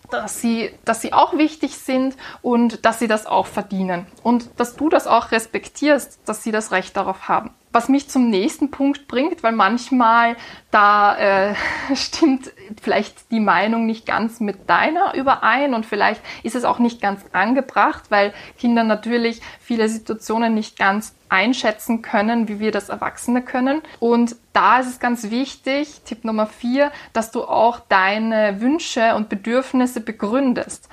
Dass 0.09 0.39
sie, 0.39 0.71
dass 0.85 1.01
sie 1.01 1.11
auch 1.11 1.37
wichtig 1.37 1.77
sind 1.77 2.15
und 2.41 2.85
dass 2.85 2.99
sie 2.99 3.09
das 3.09 3.25
auch 3.25 3.45
verdienen. 3.45 4.07
Und 4.23 4.49
dass 4.57 4.77
du 4.77 4.87
das 4.87 5.05
auch 5.05 5.31
respektierst, 5.31 6.21
dass 6.25 6.43
sie 6.43 6.51
das 6.51 6.71
Recht 6.71 6.95
darauf 6.95 7.27
haben. 7.27 7.53
Was 7.77 7.89
mich 7.89 8.09
zum 8.09 8.31
nächsten 8.31 8.71
Punkt 8.71 9.07
bringt, 9.07 9.43
weil 9.43 9.51
manchmal 9.51 10.35
da 10.71 11.51
äh, 11.51 11.55
stimmt 11.95 12.51
vielleicht 12.81 13.29
die 13.29 13.39
Meinung 13.39 13.85
nicht 13.85 14.07
ganz 14.07 14.39
mit 14.39 14.67
deiner 14.67 15.13
überein 15.13 15.75
und 15.75 15.85
vielleicht 15.85 16.23
ist 16.41 16.55
es 16.55 16.63
auch 16.63 16.79
nicht 16.79 17.01
ganz 17.01 17.23
angebracht, 17.33 18.05
weil 18.09 18.33
Kinder 18.57 18.83
natürlich 18.83 19.43
viele 19.59 19.89
Situationen 19.89 20.55
nicht 20.55 20.79
ganz 20.79 21.13
einschätzen 21.29 22.01
können, 22.01 22.47
wie 22.47 22.59
wir 22.59 22.71
das 22.71 22.89
Erwachsene 22.89 23.43
können. 23.43 23.83
Und 23.99 24.37
da 24.53 24.79
ist 24.79 24.87
es 24.87 24.99
ganz 24.99 25.29
wichtig, 25.29 26.01
Tipp 26.03 26.25
Nummer 26.25 26.47
vier, 26.47 26.91
dass 27.13 27.29
du 27.29 27.43
auch 27.43 27.79
deine 27.79 28.59
Wünsche 28.59 29.13
und 29.13 29.29
Bedürfnisse 29.29 30.01
begründest. 30.01 30.89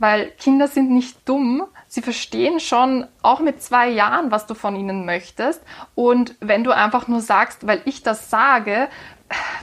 Weil 0.00 0.32
Kinder 0.32 0.66
sind 0.66 0.90
nicht 0.90 1.16
dumm, 1.28 1.62
sie 1.94 2.02
verstehen 2.02 2.58
schon 2.58 3.06
auch 3.22 3.38
mit 3.38 3.62
zwei 3.62 3.88
Jahren, 3.88 4.32
was 4.32 4.46
du 4.46 4.54
von 4.54 4.74
ihnen 4.74 5.06
möchtest. 5.06 5.62
Und 5.94 6.34
wenn 6.40 6.64
du 6.64 6.72
einfach 6.72 7.06
nur 7.06 7.20
sagst, 7.20 7.68
weil 7.68 7.82
ich 7.84 8.02
das 8.02 8.30
sage, 8.30 8.88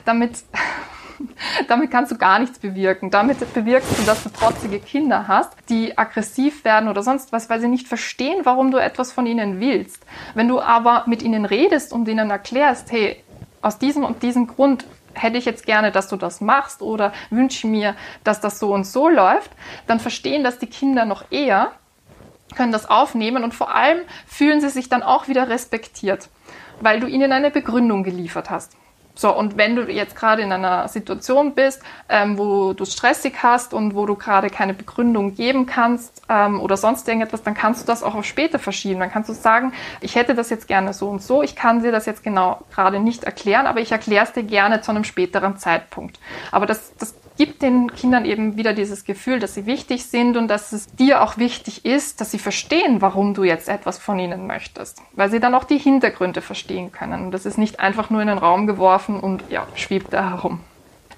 damit 0.06 0.38
damit 1.68 1.92
kannst 1.92 2.12
du 2.12 2.18
gar 2.18 2.40
nichts 2.40 2.58
bewirken. 2.58 3.12
Damit 3.12 3.54
bewirkst 3.54 4.00
du, 4.00 4.04
dass 4.04 4.24
du 4.24 4.30
trotzige 4.30 4.80
Kinder 4.80 5.28
hast, 5.28 5.52
die 5.68 5.98
aggressiv 5.98 6.64
werden 6.64 6.88
oder 6.88 7.04
sonst 7.04 7.34
was, 7.34 7.50
weil 7.50 7.60
sie 7.60 7.68
nicht 7.68 7.90
verstehen, 7.90 8.46
warum 8.46 8.72
du 8.72 8.78
etwas 8.78 9.12
von 9.12 9.26
ihnen 9.26 9.60
willst. 9.60 10.06
Wenn 10.34 10.48
du 10.48 10.62
aber 10.62 11.04
mit 11.08 11.22
ihnen 11.22 11.44
redest 11.44 11.92
und 11.92 12.08
ihnen 12.08 12.30
erklärst, 12.30 12.94
hey, 12.94 13.22
aus 13.62 13.78
diesem 13.78 14.06
und 14.06 14.24
diesem 14.24 14.48
Grund 14.48 14.86
hätte 15.14 15.38
ich 15.38 15.44
jetzt 15.44 15.66
gerne, 15.66 15.92
dass 15.92 16.08
du 16.08 16.16
das 16.16 16.40
machst 16.40 16.82
oder 16.82 17.12
wünsche 17.30 17.68
mir, 17.68 17.96
dass 18.24 18.40
das 18.40 18.58
so 18.58 18.74
und 18.74 18.88
so 18.88 19.10
läuft, 19.10 19.52
dann 19.86 20.00
verstehen 20.00 20.46
das 20.46 20.60
die 20.60 20.68
Kinder 20.68 21.04
noch 21.04 21.26
eher, 21.30 21.74
können 22.56 22.72
das 22.72 22.90
aufnehmen 22.90 23.44
und 23.44 23.54
vor 23.54 23.74
allem 23.76 24.00
fühlen 24.28 24.62
sie 24.62 24.70
sich 24.70 24.90
dann 24.90 25.04
auch 25.04 25.28
wieder 25.28 25.50
respektiert, 25.50 26.30
weil 26.80 27.00
du 27.00 27.08
ihnen 27.08 27.32
eine 27.32 27.52
Begründung 27.52 28.04
geliefert 28.04 28.50
hast. 28.50 28.76
So, 29.14 29.36
und 29.36 29.58
wenn 29.58 29.76
du 29.76 29.84
jetzt 29.84 30.16
gerade 30.16 30.42
in 30.42 30.52
einer 30.52 30.88
Situation 30.88 31.54
bist, 31.54 31.82
ähm, 32.10 32.38
wo 32.38 32.74
du 32.74 32.84
es 32.84 32.94
stressig 32.94 33.36
hast 33.44 33.74
und 33.74 33.94
wo 33.94 34.06
du 34.06 34.16
gerade 34.16 34.50
keine 34.50 34.74
Begründung 34.74 35.36
geben 35.36 35.66
kannst 35.66 36.22
ähm, 36.30 36.60
oder 36.62 36.78
sonst 36.78 37.08
irgendetwas, 37.08 37.44
dann 37.44 37.54
kannst 37.54 37.84
du 37.84 37.88
das 37.88 38.04
auch 38.04 38.16
auf 38.16 38.26
später 38.26 38.58
verschieben. 38.58 39.00
Dann 39.00 39.12
kannst 39.12 39.30
du 39.30 39.34
sagen, 39.34 39.74
ich 40.00 40.16
hätte 40.16 40.34
das 40.34 40.50
jetzt 40.50 40.68
gerne 40.68 40.94
so 40.94 41.10
und 41.10 41.22
so, 41.22 41.44
ich 41.44 41.56
kann 41.56 41.84
dir 41.84 41.92
das 41.92 42.06
jetzt 42.06 42.24
genau 42.24 42.62
gerade 42.74 43.00
nicht 43.00 43.24
erklären, 43.24 43.68
aber 43.68 43.82
ich 43.82 43.92
erkläre 43.92 44.26
es 44.26 44.32
dir 44.32 44.44
gerne 44.44 44.82
zu 44.82 44.92
einem 44.92 45.04
späteren 45.04 45.58
Zeitpunkt. 45.58 46.20
Aber 46.52 46.66
das, 46.66 46.96
das 46.98 47.14
gibt 47.42 47.64
den 47.64 47.92
Kindern 47.92 48.24
eben 48.26 48.56
wieder 48.56 48.72
dieses 48.72 49.04
Gefühl, 49.04 49.40
dass 49.40 49.56
sie 49.56 49.66
wichtig 49.66 50.06
sind 50.06 50.38
und 50.38 50.48
dass 50.48 50.74
es 50.74 50.86
dir 50.94 51.24
auch 51.24 51.40
wichtig 51.40 51.86
ist, 51.86 52.22
dass 52.22 52.30
sie 52.30 52.38
verstehen, 52.38 53.02
warum 53.02 53.34
du 53.34 53.44
jetzt 53.44 53.68
etwas 53.68 53.98
von 53.98 54.20
ihnen 54.20 54.46
möchtest, 54.46 55.02
weil 55.14 55.32
sie 55.32 55.40
dann 55.40 55.56
auch 55.56 55.64
die 55.64 55.80
Hintergründe 55.80 56.42
verstehen 56.42 56.92
können. 56.92 57.32
Das 57.32 57.48
ist 57.48 57.58
nicht 57.58 57.80
einfach 57.80 58.12
nur 58.12 58.22
in 58.22 58.28
den 58.28 58.38
Raum 58.38 58.68
geworfen 58.68 59.20
und 59.20 59.44
ja, 59.50 59.66
schwebt 59.74 60.14
da 60.14 60.30
herum. 60.30 60.60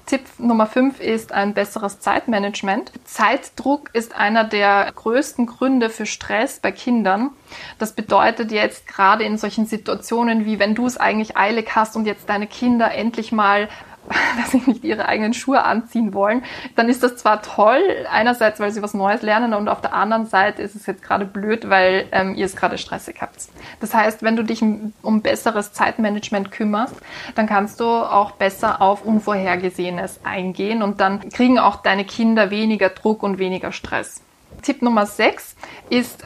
Tipp 0.05 0.21
Nummer 0.37 0.65
5 0.65 1.01
ist 1.01 1.33
ein 1.33 1.53
besseres 1.53 1.99
Zeitmanagement. 1.99 2.93
Zeitdruck 3.03 3.89
ist 3.91 4.15
einer 4.15 4.45
der 4.45 4.93
größten 4.95 5.45
Gründe 5.45 5.89
für 5.89 6.05
Stress 6.05 6.59
bei 6.61 6.71
Kindern. 6.71 7.31
Das 7.79 7.93
bedeutet 7.93 8.53
jetzt 8.53 8.87
gerade 8.87 9.25
in 9.25 9.37
solchen 9.37 9.65
Situationen 9.65 10.45
wie 10.45 10.57
wenn 10.57 10.73
du 10.73 10.85
es 10.85 10.95
eigentlich 10.95 11.35
eilig 11.35 11.75
hast 11.75 11.97
und 11.97 12.05
jetzt 12.05 12.29
deine 12.29 12.47
Kinder 12.47 12.93
endlich 12.93 13.33
mal 13.33 13.67
dass 14.37 14.51
sie 14.51 14.61
nicht 14.65 14.83
ihre 14.83 15.05
eigenen 15.05 15.33
Schuhe 15.33 15.63
anziehen 15.63 16.13
wollen, 16.13 16.43
dann 16.75 16.89
ist 16.89 17.03
das 17.03 17.17
zwar 17.17 17.41
toll, 17.41 17.81
einerseits, 18.11 18.59
weil 18.59 18.71
sie 18.71 18.81
was 18.81 18.93
Neues 18.93 19.21
lernen 19.21 19.53
und 19.53 19.69
auf 19.69 19.81
der 19.81 19.93
anderen 19.93 20.25
Seite 20.25 20.61
ist 20.61 20.75
es 20.75 20.85
jetzt 20.85 21.03
gerade 21.03 21.25
blöd, 21.25 21.69
weil 21.69 22.05
ähm, 22.11 22.35
ihr 22.35 22.45
es 22.45 22.55
gerade 22.55 22.77
stressig 22.77 23.17
habt. 23.21 23.33
Das 23.79 23.93
heißt, 23.93 24.23
wenn 24.23 24.35
du 24.35 24.43
dich 24.43 24.61
um 24.61 25.21
besseres 25.21 25.73
Zeitmanagement 25.73 26.51
kümmerst, 26.51 26.95
dann 27.35 27.47
kannst 27.47 27.79
du 27.79 27.85
auch 27.85 28.31
besser 28.31 28.81
auf 28.81 29.05
Unvorhergesehenes 29.05 30.19
eingehen 30.23 30.83
und 30.83 30.99
dann 30.99 31.29
kriegen 31.29 31.59
auch 31.59 31.77
deine 31.77 32.05
Kinder 32.05 32.49
weniger 32.51 32.89
Druck 32.89 33.23
und 33.23 33.39
weniger 33.39 33.71
Stress. 33.71 34.21
Tipp 34.61 34.81
Nummer 34.81 35.05
6 35.05 35.55
ist, 35.89 36.23
äh, 36.23 36.25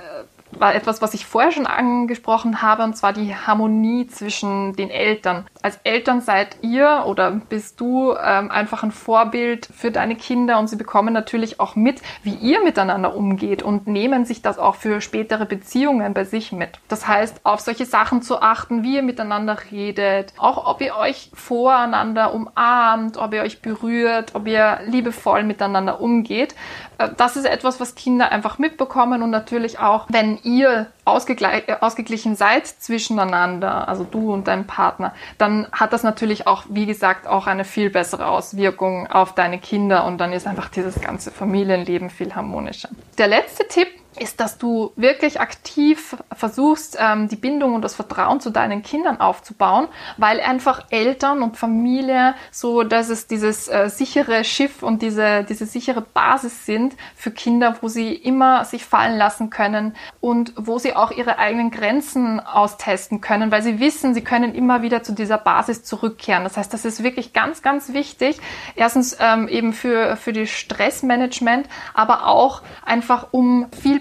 war 0.52 0.76
etwas, 0.76 1.02
was 1.02 1.14
ich 1.14 1.26
vorher 1.26 1.52
schon 1.52 1.68
angesprochen 1.68 2.62
habe, 2.62 2.84
und 2.84 2.96
zwar 2.96 3.14
die 3.14 3.36
Harmonie 3.36 4.08
zwischen 4.08 4.74
den 4.76 4.90
Eltern. 4.90 5.46
Als 5.62 5.80
Eltern 5.84 6.22
seid 6.22 6.58
ihr 6.62 7.04
oder 7.06 7.32
bist 7.32 7.80
du 7.80 8.14
ähm, 8.14 8.52
einfach 8.52 8.84
ein 8.84 8.92
Vorbild 8.92 9.68
für 9.76 9.92
deine 9.92 10.16
Kinder 10.16 10.60
und 10.60 10.68
sie 10.68 10.76
bekommen 10.76 11.14
natürlich 11.14 11.60
auch 11.60 11.76
mit, 11.76 12.02
wie 12.24 12.34
ihr 12.34 12.64
miteinander 12.64 13.16
umgeht 13.16 13.64
und 13.64 13.88
nehmen 13.88 14.26
sich 14.26 14.42
das 14.42 14.58
auch 14.60 14.76
für 14.76 15.02
spätere 15.02 15.46
Beziehungen 15.46 16.14
bei 16.14 16.24
sich 16.24 16.52
mit. 16.52 16.80
Das 16.88 17.08
heißt, 17.08 17.42
auf 17.44 17.60
solche 17.60 17.86
Sachen 17.86 18.22
zu 18.22 18.42
achten, 18.42 18.84
wie 18.84 18.96
ihr 18.96 19.04
miteinander 19.04 19.58
redet, 19.72 20.34
auch 20.38 20.66
ob 20.66 20.82
ihr 20.82 20.96
euch 20.96 21.32
voreinander 21.34 22.34
umarmt, 22.34 23.18
ob 23.18 23.34
ihr 23.34 23.42
euch 23.42 23.62
berührt, 23.62 24.36
ob 24.36 24.48
ihr 24.48 24.80
liebevoll 24.86 25.44
miteinander 25.44 26.00
umgeht. 26.02 26.56
Äh, 26.98 27.10
das 27.18 27.36
ist 27.36 27.46
etwas, 27.46 27.80
was 27.80 27.96
Kinder 27.96 28.32
einfach 28.32 28.58
mitbekommen 28.58 29.22
und 29.24 29.30
natürlich 29.30 29.80
auch, 29.80 30.08
wenn 30.10 30.38
ihr 30.44 30.88
äh, 31.06 31.76
ausgeglichen 31.80 32.36
seid 32.36 32.68
zwischeneinander, 32.68 33.88
also 33.88 34.04
du 34.04 34.34
und 34.34 34.48
dein 34.48 34.68
Partner, 34.68 35.14
dann 35.38 35.68
hat 35.72 35.94
das 35.94 36.04
natürlich 36.04 36.48
auch, 36.48 36.64
wie 36.70 36.86
gesagt, 36.86 37.28
auch 37.28 37.48
eine 37.48 37.66
viel 37.66 37.90
bessere 37.90 38.28
Auswirkung 38.28 39.08
auf 39.08 39.34
deine 39.34 39.60
Kinder 39.60 40.06
und 40.06 40.18
dann 40.18 40.34
ist 40.34 40.48
einfach 40.48 40.70
dieses 40.70 41.00
ganze 41.00 41.32
Familienleben 41.32 42.10
viel 42.10 42.36
harmonischer. 42.36 42.90
Der 43.18 43.28
letzte 43.28 43.68
Tipp 43.68 43.88
ist, 44.20 44.40
dass 44.40 44.58
du 44.58 44.92
wirklich 44.96 45.40
aktiv 45.40 46.16
versuchst, 46.34 46.98
ähm, 47.00 47.28
die 47.28 47.36
Bindung 47.36 47.76
und 47.76 47.82
das 47.82 47.96
Vertrauen 47.96 48.40
zu 48.40 48.50
deinen 48.50 48.84
Kindern 48.84 49.20
aufzubauen, 49.20 49.88
weil 50.18 50.40
einfach 50.40 50.86
Eltern 50.90 51.42
und 51.42 51.58
Familie 51.58 52.36
so, 52.52 52.84
dass 52.84 53.10
es 53.10 53.28
dieses 53.28 53.68
äh, 53.68 53.90
sichere 53.90 54.44
Schiff 54.44 54.84
und 54.84 55.02
diese, 55.02 55.44
diese 55.44 55.66
sichere 55.66 56.02
Basis 56.02 56.66
sind 56.66 56.96
für 57.16 57.32
Kinder, 57.32 57.78
wo 57.82 57.88
sie 57.88 58.14
immer 58.14 58.66
sich 58.66 58.86
fallen 58.86 59.18
lassen 59.18 59.50
können 59.50 59.96
und 60.22 60.54
wo 60.58 60.80
sie 60.80 60.96
auch 60.96 61.12
ihre 61.12 61.38
eigenen 61.38 61.72
Grenzen 61.72 62.40
austesten 62.40 63.22
können, 63.22 63.52
weil 63.52 63.62
sie 63.62 63.80
wissen, 63.80 64.14
sie 64.14 64.24
können 64.24 64.56
immer 64.56 64.82
wieder 64.82 65.04
zu 65.04 65.14
dieser 65.14 65.38
Basis 65.38 65.84
zurückkehren. 65.84 66.44
Das 66.44 66.58
heißt, 66.58 66.74
das 66.74 66.86
ist 66.86 67.04
wirklich 67.04 67.34
ganz, 67.34 67.62
ganz 67.62 67.94
wichtig. 67.94 68.40
Erstens 68.76 69.18
ähm, 69.20 69.48
eben 69.48 69.74
für, 69.74 70.16
für 70.18 70.34
die 70.34 70.48
Stressmanagement, 70.48 71.68
aber 71.94 72.28
auch 72.28 72.62
einfach 72.86 73.28
um 73.32 73.68
viel 73.82 74.00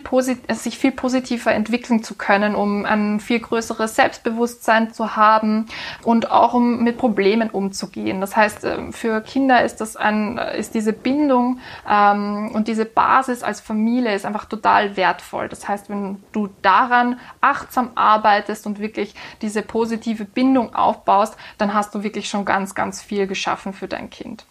sich 0.51 0.79
viel 0.79 0.93
positiver 0.93 1.53
entwickeln 1.53 2.03
zu 2.03 2.15
können, 2.15 2.55
um 2.55 2.85
ein 2.85 3.21
viel 3.21 3.41
größeres 3.41 3.95
Selbstbewusstsein 3.97 4.93
zu 4.93 5.17
haben 5.17 5.67
und 6.03 6.31
auch 6.31 6.55
um 6.55 6.83
mit 6.83 6.99
Problemen 6.99 7.51
umzugehen. 7.51 8.21
Das 8.21 8.37
heißt, 8.37 8.65
ähm, 8.65 8.93
für 8.93 9.21
Kinder 9.21 9.65
ist 9.65 9.81
das 9.81 9.97
ein, 9.97 10.39
ist 10.39 10.75
diese 10.75 10.93
Bindung 10.93 11.61
ähm, 11.89 12.51
und 12.53 12.69
diese 12.69 12.85
Basis 12.85 13.43
als 13.43 13.61
Familie 13.61 14.15
ist 14.15 14.25
einfach 14.25 14.47
total 14.47 14.97
wertvoll. 14.97 15.49
Das 15.49 15.69
heißt, 15.69 15.91
wenn 15.91 16.23
du 16.33 16.49
daran 16.63 17.19
achtsam 17.41 17.91
arbeitest 17.95 18.67
und 18.67 18.79
wirklich 18.79 19.15
diese 19.43 19.63
positive 19.63 20.25
Bindung 20.25 20.75
aufbaust, 20.75 21.37
dann 21.59 21.75
hast 21.75 21.95
du 21.95 22.03
wirklich 22.03 22.29
schon 22.29 22.45
ganz, 22.45 22.75
ganz 22.75 23.03
viel 23.03 23.27
geschaffen 23.27 23.73
für 23.73 23.89
dein 23.89 24.11
Kind. 24.11 24.47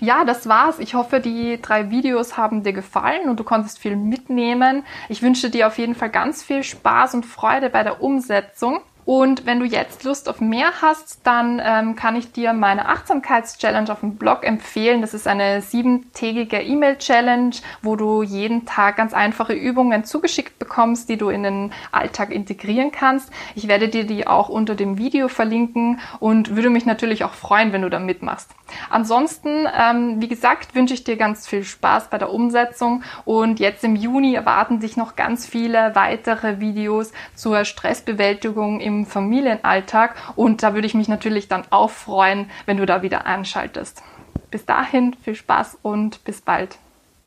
Ja, 0.00 0.24
das 0.24 0.48
war's. 0.48 0.78
Ich 0.78 0.94
hoffe, 0.94 1.20
die 1.20 1.60
drei 1.60 1.90
Videos 1.90 2.36
haben 2.36 2.62
dir 2.62 2.72
gefallen 2.72 3.28
und 3.28 3.40
du 3.40 3.44
konntest 3.44 3.78
viel 3.78 3.96
mitnehmen. 3.96 4.84
Ich 5.08 5.22
wünsche 5.22 5.50
dir 5.50 5.66
auf 5.66 5.78
jeden 5.78 5.94
Fall 5.94 6.10
ganz 6.10 6.42
viel 6.42 6.62
Spaß 6.62 7.14
und 7.14 7.26
Freude 7.26 7.70
bei 7.70 7.82
der 7.82 8.02
Umsetzung. 8.02 8.80
Und 9.06 9.46
wenn 9.46 9.60
du 9.60 9.66
jetzt 9.66 10.02
Lust 10.02 10.28
auf 10.28 10.40
mehr 10.40 10.82
hast, 10.82 11.20
dann 11.22 11.62
ähm, 11.64 11.94
kann 11.94 12.16
ich 12.16 12.32
dir 12.32 12.52
meine 12.52 12.88
Achtsamkeits-Challenge 12.88 13.90
auf 13.92 14.00
dem 14.00 14.16
Blog 14.16 14.42
empfehlen. 14.42 15.00
Das 15.00 15.14
ist 15.14 15.28
eine 15.28 15.62
siebentägige 15.62 16.60
E-Mail-Challenge, 16.60 17.54
wo 17.82 17.94
du 17.94 18.24
jeden 18.24 18.66
Tag 18.66 18.96
ganz 18.96 19.14
einfache 19.14 19.52
Übungen 19.52 20.02
zugeschickt 20.04 20.58
bekommst, 20.58 21.08
die 21.08 21.16
du 21.16 21.28
in 21.28 21.44
den 21.44 21.72
Alltag 21.92 22.32
integrieren 22.32 22.90
kannst. 22.90 23.30
Ich 23.54 23.68
werde 23.68 23.88
dir 23.88 24.04
die 24.04 24.26
auch 24.26 24.48
unter 24.48 24.74
dem 24.74 24.98
Video 24.98 25.28
verlinken 25.28 26.00
und 26.18 26.56
würde 26.56 26.70
mich 26.70 26.84
natürlich 26.84 27.22
auch 27.22 27.34
freuen, 27.34 27.72
wenn 27.72 27.82
du 27.82 27.90
da 27.90 28.00
mitmachst. 28.00 28.50
Ansonsten, 28.90 29.66
ähm, 29.78 30.20
wie 30.20 30.28
gesagt, 30.28 30.74
wünsche 30.74 30.94
ich 30.94 31.04
dir 31.04 31.16
ganz 31.16 31.46
viel 31.46 31.64
Spaß 31.64 32.10
bei 32.10 32.18
der 32.18 32.32
Umsetzung 32.32 33.02
und 33.24 33.60
jetzt 33.60 33.84
im 33.84 33.96
Juni 33.96 34.34
erwarten 34.34 34.80
dich 34.80 34.96
noch 34.96 35.16
ganz 35.16 35.46
viele 35.46 35.94
weitere 35.94 36.60
Videos 36.60 37.12
zur 37.34 37.64
Stressbewältigung 37.64 38.80
im 38.80 39.06
Familienalltag 39.06 40.14
und 40.36 40.62
da 40.62 40.74
würde 40.74 40.86
ich 40.86 40.94
mich 40.94 41.08
natürlich 41.08 41.48
dann 41.48 41.64
auch 41.70 41.90
freuen, 41.90 42.50
wenn 42.66 42.76
du 42.76 42.86
da 42.86 43.02
wieder 43.02 43.26
einschaltest. 43.26 44.02
Bis 44.50 44.64
dahin 44.64 45.14
viel 45.22 45.34
Spaß 45.34 45.78
und 45.82 46.24
bis 46.24 46.40
bald. 46.40 46.78